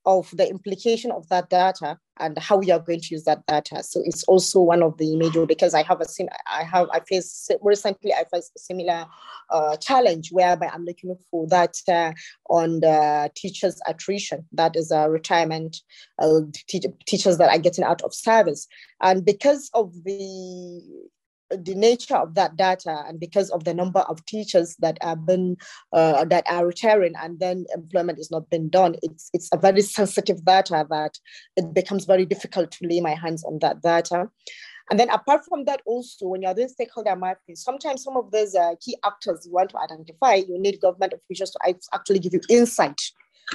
of 0.07 0.31
the 0.33 0.49
implication 0.49 1.11
of 1.11 1.29
that 1.29 1.51
data 1.51 1.99
and 2.19 2.38
how 2.38 2.57
we 2.57 2.71
are 2.71 2.79
going 2.79 3.01
to 3.01 3.09
use 3.11 3.25
that 3.25 3.45
data. 3.47 3.83
So 3.83 4.01
it's 4.05 4.23
also 4.25 4.61
one 4.61 4.83
of 4.83 4.97
the 4.97 5.16
major 5.16 5.45
because 5.45 5.75
I 5.75 5.83
have 5.83 6.01
a 6.01 6.07
sim 6.07 6.29
I 6.47 6.62
have 6.62 6.88
I 6.92 7.01
faced 7.01 7.53
recently 7.61 8.14
I 8.14 8.25
faced 8.33 8.53
a 8.57 8.61
similar 8.61 9.07
uh, 9.51 9.77
challenge 9.77 10.31
whereby 10.31 10.69
I'm 10.69 10.85
looking 10.85 11.16
for 11.31 11.47
that 11.49 11.77
uh, 11.88 12.12
on 12.49 12.81
the 12.81 13.31
teachers 13.35 13.81
attrition 13.87 14.47
that 14.53 14.77
is 14.77 14.90
a 14.90 15.11
retirement 15.11 15.79
uh, 16.21 16.40
teachers 17.07 17.38
that 17.38 17.51
are 17.51 17.59
getting 17.59 17.85
out 17.85 18.03
of 18.03 18.14
service 18.14 18.66
and 19.03 19.25
because 19.25 19.71
of 19.75 19.92
the 20.05 20.81
the 21.50 21.74
nature 21.74 22.16
of 22.16 22.35
that 22.35 22.56
data 22.56 23.04
and 23.06 23.20
because 23.20 23.50
of 23.50 23.64
the 23.64 23.74
number 23.74 24.00
of 24.00 24.24
teachers 24.26 24.76
that 24.80 24.98
have 25.00 25.24
been 25.24 25.56
uh, 25.92 26.24
that 26.24 26.44
are 26.50 26.66
retiring 26.66 27.14
and 27.22 27.38
then 27.38 27.64
employment 27.74 28.18
is 28.18 28.30
not 28.30 28.48
being 28.50 28.68
done 28.68 28.96
it's 29.02 29.30
it's 29.32 29.48
a 29.52 29.56
very 29.56 29.82
sensitive 29.82 30.44
data 30.44 30.87
that 30.90 31.18
it 31.56 31.72
becomes 31.74 32.04
very 32.04 32.24
difficult 32.24 32.70
to 32.72 32.87
lay 32.87 33.00
my 33.00 33.14
hands 33.14 33.44
on 33.44 33.59
that 33.61 33.82
data. 33.82 34.28
And 34.90 35.00
then 35.00 35.11
apart 35.11 35.44
from 35.48 35.64
that 35.64 35.82
also 35.85 36.28
when 36.28 36.42
you're 36.42 36.54
doing 36.54 36.68
stakeholder 36.68 37.16
mapping 37.16 37.56
sometimes 37.56 38.04
some 38.04 38.16
of 38.16 38.30
those 38.30 38.54
uh, 38.54 38.74
key 38.80 38.96
actors 39.04 39.44
you 39.44 39.52
want 39.52 39.70
to 39.70 39.78
identify 39.78 40.35
you 40.35 40.59
need 40.61 40.80
government 40.80 41.12
officials 41.12 41.50
to 41.52 41.74
actually 41.92 42.20
give 42.20 42.35
you 42.35 42.40
insight 42.48 43.00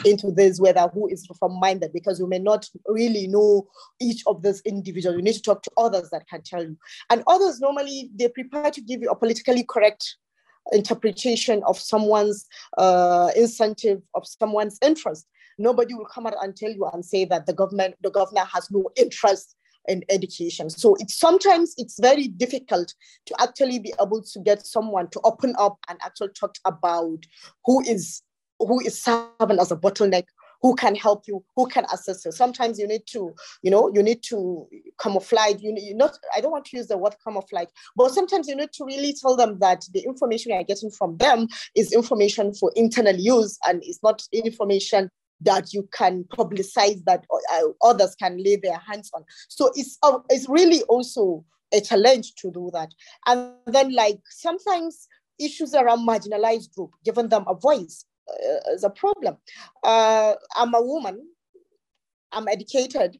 into 0.05 0.31
this, 0.31 0.59
whether 0.59 0.87
who 0.93 1.07
is 1.07 1.27
reform 1.29 1.59
minded, 1.59 1.93
because 1.93 2.19
you 2.19 2.27
may 2.27 2.39
not 2.39 2.67
really 2.87 3.27
know 3.27 3.67
each 3.99 4.23
of 4.27 4.41
those 4.41 4.61
individuals. 4.61 5.17
You 5.17 5.23
need 5.23 5.33
to 5.33 5.41
talk 5.41 5.63
to 5.63 5.71
others 5.77 6.09
that 6.11 6.27
can 6.27 6.41
tell 6.43 6.63
you. 6.63 6.77
And 7.09 7.23
others 7.27 7.59
normally 7.59 8.09
they 8.15 8.29
prepare 8.29 8.71
to 8.71 8.81
give 8.81 9.01
you 9.01 9.09
a 9.09 9.15
politically 9.15 9.63
correct 9.63 10.15
interpretation 10.71 11.63
of 11.67 11.77
someone's 11.79 12.45
uh, 12.77 13.31
incentive, 13.35 14.01
of 14.13 14.25
someone's 14.27 14.77
interest. 14.81 15.27
Nobody 15.57 15.93
will 15.93 16.05
come 16.05 16.25
out 16.25 16.35
and 16.41 16.55
tell 16.55 16.71
you 16.71 16.89
and 16.93 17.03
say 17.03 17.25
that 17.25 17.45
the 17.45 17.53
government, 17.53 17.95
the 18.01 18.11
governor 18.11 18.45
has 18.51 18.69
no 18.71 18.89
interest 18.95 19.55
in 19.87 20.03
education. 20.09 20.69
So 20.69 20.95
it's 20.99 21.17
sometimes 21.17 21.73
it's 21.77 21.99
very 21.99 22.27
difficult 22.27 22.93
to 23.25 23.41
actually 23.41 23.79
be 23.79 23.93
able 23.99 24.21
to 24.21 24.39
get 24.39 24.65
someone 24.65 25.09
to 25.09 25.19
open 25.23 25.55
up 25.57 25.77
and 25.89 25.99
actually 26.03 26.29
talk 26.29 26.55
about 26.65 27.25
who 27.65 27.81
is 27.81 28.21
who 28.65 28.79
is 28.81 29.01
serving 29.01 29.59
as 29.59 29.71
a 29.71 29.75
bottleneck 29.75 30.25
who 30.61 30.75
can 30.75 30.95
help 30.95 31.27
you 31.27 31.43
who 31.55 31.67
can 31.67 31.85
assist 31.93 32.25
you. 32.25 32.31
Sometimes 32.31 32.79
you 32.79 32.87
need 32.87 33.05
to 33.07 33.33
you 33.61 33.71
know 33.71 33.91
you 33.93 34.03
need 34.03 34.23
to 34.23 34.67
camouflage. 34.99 35.61
You, 35.61 35.75
you 35.77 35.95
not 35.95 36.17
i 36.35 36.41
don't 36.41 36.51
want 36.51 36.65
to 36.65 36.77
use 36.77 36.87
the 36.87 36.97
word 36.97 37.15
camouflage 37.23 37.67
but 37.95 38.11
sometimes 38.11 38.47
you 38.47 38.55
need 38.55 38.71
to 38.73 38.85
really 38.85 39.13
tell 39.13 39.35
them 39.35 39.59
that 39.59 39.83
the 39.93 40.01
information 40.01 40.51
you're 40.51 40.63
getting 40.63 40.91
from 40.91 41.17
them 41.17 41.47
is 41.75 41.93
information 41.93 42.53
for 42.53 42.71
internal 42.75 43.15
use 43.15 43.57
and 43.65 43.81
it's 43.83 44.01
not 44.03 44.21
information 44.31 45.09
that 45.41 45.73
you 45.73 45.87
can 45.91 46.23
publicize 46.25 47.03
that 47.05 47.25
uh, 47.51 47.61
others 47.81 48.15
can 48.15 48.41
lay 48.43 48.55
their 48.57 48.77
hands 48.77 49.09
on. 49.13 49.23
So 49.47 49.71
it's 49.75 49.97
uh, 50.03 50.19
it's 50.29 50.47
really 50.47 50.83
also 50.83 51.43
a 51.73 51.81
challenge 51.81 52.35
to 52.35 52.51
do 52.51 52.69
that. 52.73 52.89
And 53.25 53.53
then 53.65 53.93
like 53.93 54.19
sometimes 54.29 55.07
issues 55.39 55.73
around 55.73 56.07
marginalized 56.07 56.73
group, 56.75 56.91
giving 57.03 57.29
them 57.29 57.45
a 57.47 57.55
voice 57.55 58.05
is 58.73 58.83
a 58.83 58.89
problem. 58.89 59.37
Uh, 59.83 60.33
I'm 60.55 60.73
a 60.73 60.81
woman, 60.81 61.27
I'm 62.31 62.47
educated, 62.47 63.19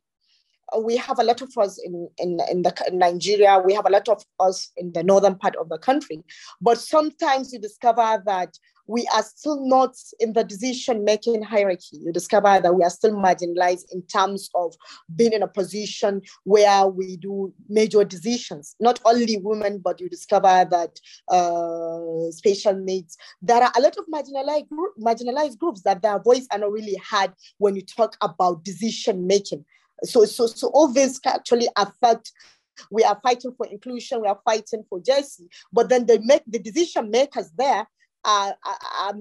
we 0.80 0.96
have 0.98 1.20
a 1.20 1.24
lot 1.24 1.42
of 1.42 1.58
us 1.58 1.80
in, 1.84 2.10
in, 2.18 2.40
in, 2.50 2.62
the, 2.62 2.74
in 2.88 3.00
Nigeria, 3.00 3.60
we 3.60 3.74
have 3.74 3.86
a 3.86 3.92
lot 3.92 4.08
of 4.08 4.24
us 4.40 4.72
in 4.78 4.94
the 4.94 5.04
northern 5.04 5.36
part 5.36 5.56
of 5.58 5.70
the 5.70 5.78
country. 5.78 6.24
But 6.62 6.78
sometimes 6.78 7.52
you 7.52 7.60
discover 7.60 8.22
that 8.26 8.58
we 8.92 9.08
are 9.16 9.24
still 9.24 9.66
not 9.66 9.96
in 10.20 10.34
the 10.34 10.44
decision 10.44 11.06
making 11.06 11.42
hierarchy. 11.42 11.98
You 12.04 12.12
discover 12.12 12.60
that 12.60 12.76
we 12.76 12.84
are 12.84 12.90
still 12.90 13.14
marginalized 13.14 13.86
in 13.94 14.02
terms 14.02 14.50
of 14.54 14.76
being 15.16 15.32
in 15.32 15.44
a 15.44 15.48
position 15.48 16.22
where 16.44 16.88
we 16.88 17.16
do 17.16 17.54
major 17.70 18.04
decisions. 18.04 18.76
Not 18.82 19.00
only 19.06 19.38
women, 19.38 19.80
but 19.82 20.02
you 20.02 20.10
discover 20.10 20.68
that 20.70 21.00
uh, 21.30 22.32
special 22.32 22.76
needs. 22.76 23.18
There 23.42 23.64
are 23.64 23.72
a 23.78 23.82
lot 23.82 23.96
of 23.96 24.06
marginalized, 24.14 24.68
group, 24.68 24.94
marginalized 25.00 25.58
groups 25.58 25.84
that 25.84 26.02
their 26.02 26.20
voice 26.20 26.46
are 26.52 26.60
not 26.60 26.74
really 26.74 27.00
heard 27.10 27.32
when 27.60 27.78
you 27.78 27.84
talk 27.84 28.18
about 28.22 28.66
decision 28.66 29.26
making. 29.26 29.64
So, 30.04 30.26
so, 30.26 30.48
so 30.48 30.68
all 30.74 30.92
this 30.92 31.22
actually 31.26 31.70
affect 31.78 32.34
we 32.90 33.04
are 33.04 33.20
fighting 33.22 33.54
for 33.56 33.68
inclusion, 33.68 34.22
we 34.22 34.28
are 34.28 34.40
fighting 34.44 34.84
for 34.90 35.00
justice, 35.00 35.46
but 35.72 35.88
then 35.88 36.08
they 36.08 36.18
make 36.20 36.42
the 36.48 36.58
decision 36.58 37.12
makers 37.12 37.52
there 37.56 37.86
are, 38.26 38.56
are, 38.66 39.14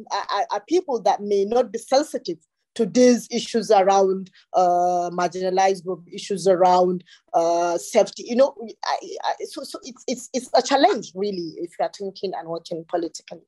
are, 0.51 0.61
people 0.69 1.01
that 1.03 1.23
may 1.23 1.45
not 1.45 1.73
be 1.73 1.79
sensitive 1.79 2.39
to 2.75 2.87
these 2.87 3.27
issues 3.31 3.71
around 3.71 4.31
uh, 4.55 5.11
marginalized 5.13 5.85
group, 5.85 6.05
issues 6.13 6.47
around 6.47 7.03
uh, 7.35 7.77
safety. 7.79 8.25
You 8.27 8.37
know, 8.37 8.55
I, 8.85 8.99
I, 9.25 9.35
so, 9.45 9.63
so 9.65 9.79
it's, 9.83 10.05
it's, 10.07 10.31
it's 10.33 10.51
a 10.55 10.63
challenge, 10.63 11.13
really, 11.15 11.55
if 11.59 11.73
you 11.79 11.85
are 11.85 11.91
thinking 11.97 12.33
and 12.39 12.49
working 12.49 12.85
politically. 12.89 13.43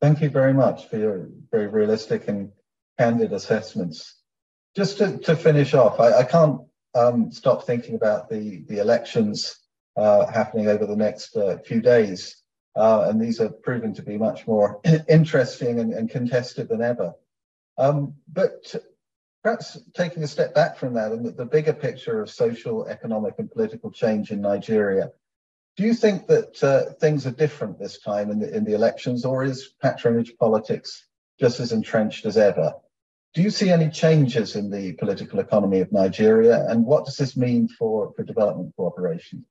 Thank 0.00 0.20
you 0.20 0.30
very 0.30 0.54
much 0.54 0.88
for 0.88 0.98
your 0.98 1.28
very 1.50 1.66
realistic 1.66 2.28
and 2.28 2.52
candid 2.98 3.32
assessments 3.32 4.18
just 4.78 4.98
to, 4.98 5.18
to 5.18 5.34
finish 5.34 5.74
off, 5.74 5.98
I, 5.98 6.20
I 6.20 6.22
can't 6.24 6.60
um, 6.94 7.32
stop 7.32 7.64
thinking 7.64 7.96
about 7.96 8.28
the, 8.28 8.64
the 8.68 8.78
elections 8.78 9.58
uh, 9.96 10.30
happening 10.30 10.68
over 10.68 10.86
the 10.86 10.94
next 10.94 11.36
uh, 11.36 11.58
few 11.58 11.80
days. 11.80 12.42
Uh, 12.78 13.08
and 13.08 13.20
these 13.20 13.40
are 13.40 13.48
proving 13.48 13.92
to 13.92 14.02
be 14.02 14.16
much 14.16 14.46
more 14.46 14.80
interesting 15.08 15.80
and, 15.80 15.92
and 15.92 16.08
contested 16.08 16.68
than 16.68 16.80
ever. 16.80 17.12
Um, 17.76 18.14
but 18.32 18.72
perhaps 19.42 19.76
taking 19.94 20.22
a 20.22 20.28
step 20.28 20.54
back 20.54 20.76
from 20.76 20.94
that 20.94 21.10
and 21.10 21.26
the, 21.26 21.32
the 21.32 21.44
bigger 21.44 21.72
picture 21.72 22.22
of 22.22 22.30
social, 22.30 22.86
economic, 22.86 23.34
and 23.38 23.50
political 23.50 23.90
change 23.90 24.30
in 24.30 24.40
Nigeria, 24.40 25.10
do 25.76 25.82
you 25.82 25.92
think 25.92 26.28
that 26.28 26.62
uh, 26.62 26.92
things 27.00 27.26
are 27.26 27.32
different 27.32 27.80
this 27.80 27.98
time 27.98 28.30
in 28.30 28.38
the, 28.38 28.56
in 28.56 28.64
the 28.64 28.74
elections, 28.74 29.24
or 29.24 29.42
is 29.42 29.74
patronage 29.82 30.36
politics 30.38 31.04
just 31.40 31.58
as 31.58 31.72
entrenched 31.72 32.26
as 32.26 32.36
ever? 32.36 32.74
Do 33.34 33.42
you 33.42 33.50
see 33.50 33.70
any 33.70 33.90
changes 33.90 34.54
in 34.54 34.70
the 34.70 34.92
political 34.92 35.40
economy 35.40 35.80
of 35.80 35.90
Nigeria, 35.90 36.64
and 36.68 36.84
what 36.84 37.06
does 37.06 37.16
this 37.16 37.36
mean 37.36 37.66
for, 37.68 38.12
for 38.14 38.22
development 38.22 38.74
cooperation? 38.76 39.44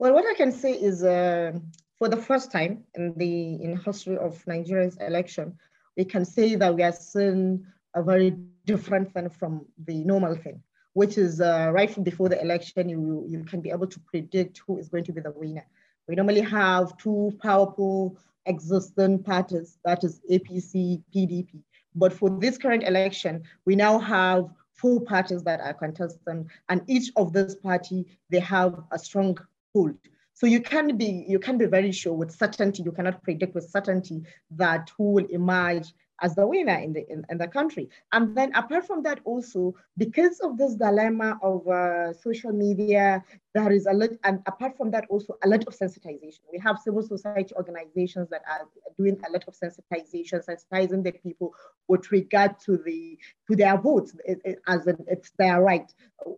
Well, 0.00 0.14
what 0.14 0.26
I 0.26 0.34
can 0.34 0.52
say 0.52 0.74
is, 0.74 1.02
uh, 1.02 1.58
for 1.98 2.08
the 2.08 2.16
first 2.16 2.52
time 2.52 2.84
in 2.94 3.14
the 3.16 3.60
in 3.60 3.76
history 3.76 4.16
of 4.16 4.46
Nigeria's 4.46 4.96
election, 4.98 5.58
we 5.96 6.04
can 6.04 6.24
say 6.24 6.54
that 6.54 6.72
we 6.72 6.84
are 6.84 6.92
seeing 6.92 7.66
a 7.94 8.02
very 8.04 8.30
different 8.64 9.12
thing 9.12 9.28
from 9.28 9.66
the 9.86 10.04
normal 10.04 10.36
thing, 10.36 10.62
which 10.92 11.18
is 11.18 11.40
uh, 11.40 11.70
right 11.72 12.04
before 12.04 12.28
the 12.28 12.40
election, 12.40 12.88
you 12.88 13.26
you 13.28 13.42
can 13.42 13.60
be 13.60 13.70
able 13.70 13.88
to 13.88 13.98
predict 14.00 14.62
who 14.64 14.78
is 14.78 14.88
going 14.88 15.02
to 15.02 15.12
be 15.12 15.20
the 15.20 15.32
winner. 15.32 15.66
We 16.06 16.14
normally 16.14 16.42
have 16.42 16.96
two 16.98 17.36
powerful 17.42 18.16
existing 18.46 19.24
parties, 19.24 19.78
that 19.84 20.04
is 20.04 20.20
APC, 20.30 21.02
PDP. 21.12 21.60
But 21.96 22.12
for 22.12 22.30
this 22.30 22.56
current 22.56 22.84
election, 22.84 23.42
we 23.64 23.74
now 23.74 23.98
have 23.98 24.48
four 24.74 25.00
parties 25.00 25.42
that 25.42 25.60
are 25.60 25.74
contesting, 25.74 26.48
and 26.68 26.82
each 26.86 27.10
of 27.16 27.32
those 27.32 27.56
party 27.56 28.06
they 28.30 28.38
have 28.38 28.80
a 28.92 28.98
strong 28.98 29.36
hold. 29.78 29.94
So 30.34 30.46
you 30.46 30.60
can 30.60 30.96
be 30.96 31.24
you 31.28 31.38
can 31.38 31.58
be 31.58 31.66
very 31.66 31.92
sure 31.92 32.14
with 32.20 32.30
certainty. 32.30 32.82
You 32.82 32.92
cannot 32.92 33.22
predict 33.22 33.54
with 33.54 33.68
certainty 33.76 34.22
that 34.52 34.90
who 34.96 35.06
will 35.14 35.26
emerge 35.26 35.88
as 36.20 36.34
the 36.34 36.46
winner 36.46 36.78
in 36.86 36.92
the 36.92 37.02
in, 37.12 37.24
in, 37.30 37.38
the 37.38 37.48
country. 37.48 37.88
And 38.12 38.36
then 38.36 38.50
apart 38.54 38.86
from 38.86 39.02
that, 39.02 39.20
also 39.24 39.74
because 39.96 40.40
of 40.40 40.56
this 40.58 40.74
dilemma 40.74 41.38
of 41.42 41.66
uh, 41.66 42.12
social 42.12 42.52
media, 42.52 43.24
there 43.54 43.72
is 43.72 43.86
a 43.86 43.92
lot, 43.92 44.10
and 44.24 44.40
apart 44.46 44.76
from 44.76 44.90
that, 44.90 45.06
also 45.08 45.36
a 45.42 45.48
lot 45.48 45.66
of 45.66 45.74
sensitization. 45.76 46.40
We 46.52 46.58
have 46.58 46.78
civil 46.78 47.02
society 47.02 47.54
organizations 47.56 48.28
that 48.30 48.42
are 48.48 48.66
doing 48.96 49.18
a 49.26 49.32
lot 49.32 49.44
of 49.48 49.54
sensitization, 49.54 50.44
sensitizing 50.44 51.02
the 51.02 51.12
people 51.12 51.54
with 51.88 52.12
regard 52.12 52.60
to 52.60 52.76
the 52.76 53.18
to 53.48 53.56
their 53.56 53.78
votes 53.78 54.14
it, 54.24 54.40
it, 54.44 54.58
as 54.68 54.86
an, 54.86 55.04
it's 55.08 55.30
their 55.38 55.62
right. 55.62 55.90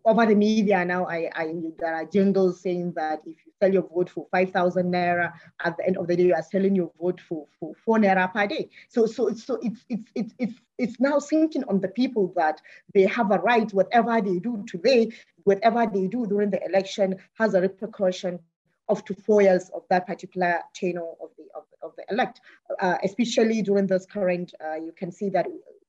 Over 0.04 0.26
the 0.26 0.34
media 0.34 0.84
now, 0.84 1.06
I, 1.06 1.30
I 1.34 1.54
there 1.78 1.94
are 1.94 2.04
jingles 2.04 2.60
saying 2.60 2.92
that 2.96 3.20
if 3.26 3.36
you 3.44 3.52
sell 3.60 3.72
your 3.72 3.88
vote 3.88 4.10
for 4.10 4.26
five 4.30 4.52
thousand 4.52 4.92
naira, 4.92 5.32
at 5.64 5.76
the 5.76 5.86
end 5.86 5.96
of 5.96 6.06
the 6.06 6.16
day, 6.16 6.24
you 6.24 6.34
are 6.34 6.42
selling 6.42 6.76
your 6.76 6.92
vote 7.00 7.20
for, 7.20 7.46
for 7.58 7.74
four 7.84 7.98
naira 7.98 8.32
per 8.32 8.46
day. 8.46 8.68
So 8.88 9.06
so 9.06 9.32
so 9.32 9.58
it's 9.62 9.84
it's 9.88 10.10
it's 10.14 10.34
it's 10.38 10.60
it's 10.80 10.98
now 10.98 11.18
sinking 11.18 11.64
on 11.64 11.80
the 11.80 11.88
people 11.88 12.32
that 12.36 12.60
they 12.94 13.02
have 13.02 13.30
a 13.30 13.38
right, 13.38 13.70
whatever 13.72 14.20
they 14.20 14.38
do 14.38 14.64
today, 14.66 15.10
whatever 15.44 15.86
they 15.86 16.06
do 16.06 16.26
during 16.26 16.50
the 16.50 16.64
election 16.64 17.16
has 17.34 17.54
a 17.54 17.60
repercussion 17.60 18.38
of 18.88 19.04
to 19.04 19.14
four 19.14 19.42
years 19.42 19.70
of 19.74 19.82
that 19.90 20.06
particular 20.06 20.60
tenure 20.74 21.12
of 21.22 21.30
the 21.38 21.44
of, 21.54 21.64
of 21.82 21.92
the 21.96 22.04
elect, 22.10 22.40
uh, 22.80 22.96
especially 23.04 23.62
during 23.62 23.86
this 23.86 24.06
current. 24.06 24.52
Uh, 24.64 24.74
you 24.74 24.92
can 24.96 25.12
see 25.12 25.28
that 25.28 25.46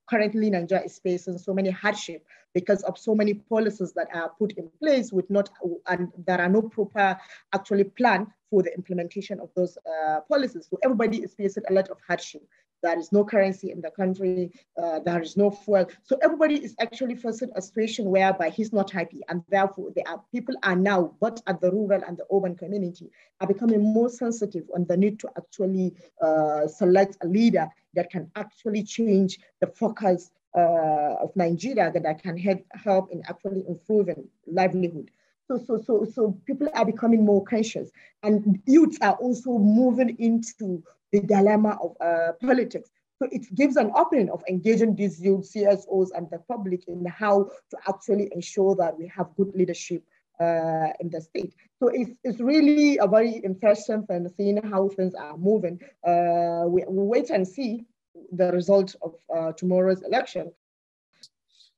currently 0.10 0.50
Nigeria 0.50 0.84
is 0.84 1.00
facing 1.00 1.38
so 1.38 1.54
many 1.54 1.70
hardship 1.70 2.26
because 2.54 2.84
of 2.84 2.98
so 2.98 3.16
many 3.16 3.34
policies 3.34 3.94
that 3.94 4.08
are 4.14 4.30
put 4.38 4.52
in 4.58 4.70
place 4.80 5.12
with 5.14 5.30
not 5.30 5.50
and 5.88 6.10
there 6.28 6.42
are 6.42 6.50
no 6.50 6.62
proper 6.62 7.18
actually 7.54 7.86
plan 7.86 8.28
for 8.50 8.62
the 8.62 8.74
implementation 8.76 9.40
of 9.40 9.50
those 9.56 9.78
uh, 9.78 10.20
policies. 10.30 10.68
So 10.70 10.78
everybody 10.84 11.20
is 11.20 11.34
facing 11.34 11.64
a 11.70 11.74
lot 11.74 11.88
of 11.90 11.98
hardship. 12.06 12.44
There 12.82 12.98
is 12.98 13.12
no 13.12 13.24
currency 13.24 13.72
in 13.72 13.82
the 13.82 13.92
country. 13.92 14.52
Uh, 14.82 15.00
there 15.00 15.22
is 15.22 15.38
no 15.38 15.52
fuel. 15.52 15.86
So 16.04 16.18
everybody 16.22 16.56
is 16.56 16.76
actually 16.80 17.16
facing 17.16 17.52
a 17.56 17.62
situation 17.62 18.06
whereby 18.06 18.50
he's 18.50 18.74
not 18.74 18.90
happy, 18.92 19.22
and 19.30 19.44
therefore 19.50 19.92
there 19.96 20.08
are 20.08 20.22
people 20.32 20.56
are 20.64 20.76
now, 20.76 21.14
both 21.20 21.42
at 21.48 21.62
the 21.62 21.72
rural 21.72 22.02
and 22.08 22.18
the 22.18 22.26
urban 22.34 22.56
community, 22.56 23.12
are 23.40 23.48
becoming 23.48 23.82
more 23.82 24.10
sensitive 24.10 24.64
on 24.76 24.86
the 24.86 24.98
need 24.98 25.20
to 25.20 25.30
actually 25.38 25.94
uh, 26.22 26.68
select 26.68 27.18
a 27.22 27.28
leader 27.28 27.68
that 27.94 28.10
can 28.10 28.32
actually 28.36 28.84
change 28.84 29.40
the 29.60 29.68
focus 29.68 30.32
uh, 30.56 31.16
of 31.22 31.36
Nigeria 31.36 31.92
that 31.92 32.22
can 32.22 32.38
help 32.38 33.12
in 33.12 33.24
actually 33.28 33.64
improving 33.68 34.28
livelihood. 34.48 35.12
So, 35.52 35.58
so, 35.68 35.84
so, 35.86 36.06
so 36.06 36.40
people 36.46 36.70
are 36.74 36.86
becoming 36.86 37.26
more 37.26 37.44
conscious, 37.44 37.92
and 38.24 38.62
youths 38.66 38.98
are 39.02 39.16
also 39.16 39.58
moving 39.58 40.16
into 40.18 40.82
the 41.12 41.20
dilemma 41.20 41.78
of 41.84 41.98
uh, 42.00 42.32
politics. 42.42 42.90
So 43.20 43.28
it 43.34 43.54
gives 43.54 43.76
an 43.76 43.92
opening 43.94 44.30
of 44.30 44.42
engaging 44.48 44.96
these 44.96 45.20
youth 45.20 45.52
CSOs 45.54 46.08
and 46.16 46.30
the 46.32 46.40
public 46.48 46.88
in 46.88 47.06
how 47.06 47.50
to 47.70 47.78
actually 47.86 48.30
ensure 48.34 48.76
that 48.78 48.98
we 48.98 49.08
have 49.08 49.36
good 49.36 49.54
leadership 49.54 50.04
uh, 50.40 50.88
in 51.02 51.10
the 51.10 51.20
state. 51.20 51.54
So 51.80 51.90
it's, 51.90 52.12
it's 52.24 52.40
really 52.40 52.98
a 53.00 53.08
very 53.08 53.32
interesting 53.32 54.04
thing 54.04 54.30
seeing 54.38 54.64
how 54.64 54.88
things 54.88 55.14
are 55.16 55.36
moving. 55.38 55.82
Uh, 56.08 56.64
we, 56.68 56.86
we 56.88 57.04
wait 57.04 57.30
and 57.30 57.46
see 57.46 57.86
the 58.32 58.54
result 58.54 58.96
of 59.02 59.16
uh, 59.36 59.52
tomorrow's 59.52 60.02
election. 60.02 60.54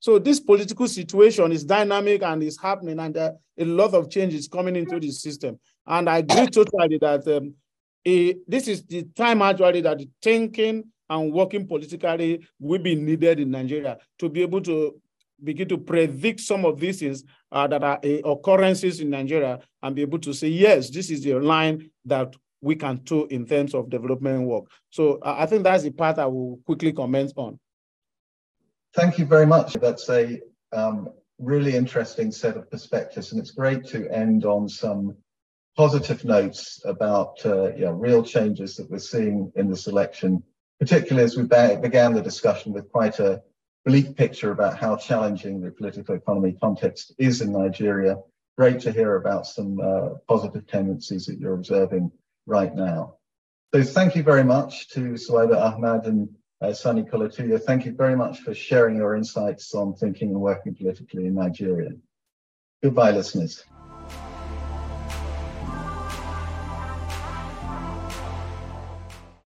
So 0.03 0.19
this 0.19 0.41
political 0.41 0.85
situation 0.89 1.53
is 1.53 1.63
dynamic 1.63 2.23
and 2.23 2.43
is 2.43 2.59
happening, 2.59 2.99
and 2.99 3.15
uh, 3.15 3.31
a 3.57 3.63
lot 3.63 3.93
of 3.93 4.09
change 4.09 4.33
is 4.33 4.49
coming 4.49 4.75
into 4.75 4.99
the 4.99 5.09
system. 5.09 5.57
And 5.87 6.09
I 6.09 6.17
agree 6.17 6.47
totally 6.47 6.97
that 6.97 7.25
um, 7.29 7.53
a, 8.05 8.35
this 8.45 8.67
is 8.67 8.83
the 8.83 9.03
time 9.15 9.41
actually 9.41 9.79
that 9.79 10.01
thinking 10.21 10.83
and 11.09 11.31
working 11.31 11.65
politically 11.65 12.45
will 12.59 12.81
be 12.81 12.95
needed 12.95 13.39
in 13.39 13.51
Nigeria 13.51 13.97
to 14.19 14.27
be 14.27 14.41
able 14.41 14.59
to 14.63 14.93
begin 15.41 15.69
to 15.69 15.77
predict 15.77 16.41
some 16.41 16.65
of 16.65 16.81
these 16.81 16.99
things 16.99 17.23
uh, 17.53 17.65
that 17.67 17.81
are 17.81 18.01
uh, 18.03 18.29
occurrences 18.29 18.99
in 18.99 19.09
Nigeria 19.09 19.57
and 19.81 19.95
be 19.95 20.01
able 20.01 20.19
to 20.19 20.33
say, 20.33 20.49
yes, 20.49 20.89
this 20.89 21.11
is 21.11 21.23
the 21.23 21.35
line 21.35 21.89
that 22.03 22.35
we 22.59 22.75
can 22.75 22.97
do 23.05 23.25
in 23.27 23.45
terms 23.45 23.73
of 23.73 23.89
development 23.89 24.43
work. 24.43 24.65
So 24.89 25.19
uh, 25.21 25.35
I 25.37 25.45
think 25.45 25.63
that's 25.63 25.83
the 25.83 25.91
part 25.91 26.19
I 26.19 26.25
will 26.25 26.59
quickly 26.65 26.91
comment 26.91 27.31
on. 27.37 27.57
Thank 28.95 29.17
you 29.17 29.25
very 29.25 29.47
much. 29.47 29.73
That's 29.73 30.07
a 30.09 30.39
um, 30.71 31.09
really 31.39 31.75
interesting 31.75 32.31
set 32.31 32.57
of 32.57 32.69
perspectives, 32.69 33.31
and 33.31 33.41
it's 33.41 33.51
great 33.51 33.85
to 33.87 34.07
end 34.09 34.45
on 34.45 34.69
some 34.69 35.15
positive 35.75 36.23
notes 36.23 36.79
about 36.85 37.43
uh, 37.45 37.73
you 37.73 37.85
know, 37.85 37.91
real 37.93 38.23
changes 38.23 38.75
that 38.75 38.89
we're 38.91 38.99
seeing 38.99 39.51
in 39.55 39.69
this 39.69 39.87
election, 39.87 40.43
particularly 40.79 41.25
as 41.25 41.35
we 41.35 41.43
began 41.43 42.13
the 42.13 42.21
discussion 42.21 42.71
with 42.71 42.91
quite 42.91 43.19
a 43.19 43.41
bleak 43.85 44.15
picture 44.15 44.51
about 44.51 44.77
how 44.77 44.95
challenging 44.95 45.59
the 45.59 45.71
political 45.71 46.15
economy 46.15 46.55
context 46.61 47.13
is 47.17 47.41
in 47.41 47.51
Nigeria. 47.51 48.15
great 48.57 48.79
to 48.79 48.91
hear 48.91 49.15
about 49.15 49.47
some 49.47 49.79
uh, 49.79 50.09
positive 50.27 50.67
tendencies 50.67 51.25
that 51.25 51.39
you're 51.39 51.55
observing 51.55 52.11
right 52.45 52.75
now. 52.75 53.15
So 53.73 53.81
thank 53.81 54.15
you 54.15 54.21
very 54.21 54.43
much 54.43 54.89
to 54.89 55.13
Suwaiba 55.13 55.57
Ahmad 55.59 56.05
and 56.05 56.29
uh, 56.63 56.73
Sunny 56.73 57.03
Kulutuye. 57.03 57.61
Thank 57.61 57.85
you 57.85 57.93
very 57.93 58.15
much 58.15 58.39
for 58.39 58.53
sharing 58.53 58.95
your 58.95 59.15
insights 59.15 59.73
on 59.75 59.93
thinking 59.93 60.29
and 60.29 60.39
working 60.39 60.73
politically 60.73 61.27
in 61.27 61.35
Nigeria. 61.35 61.91
Goodbye, 62.81 63.11
listeners. 63.11 63.63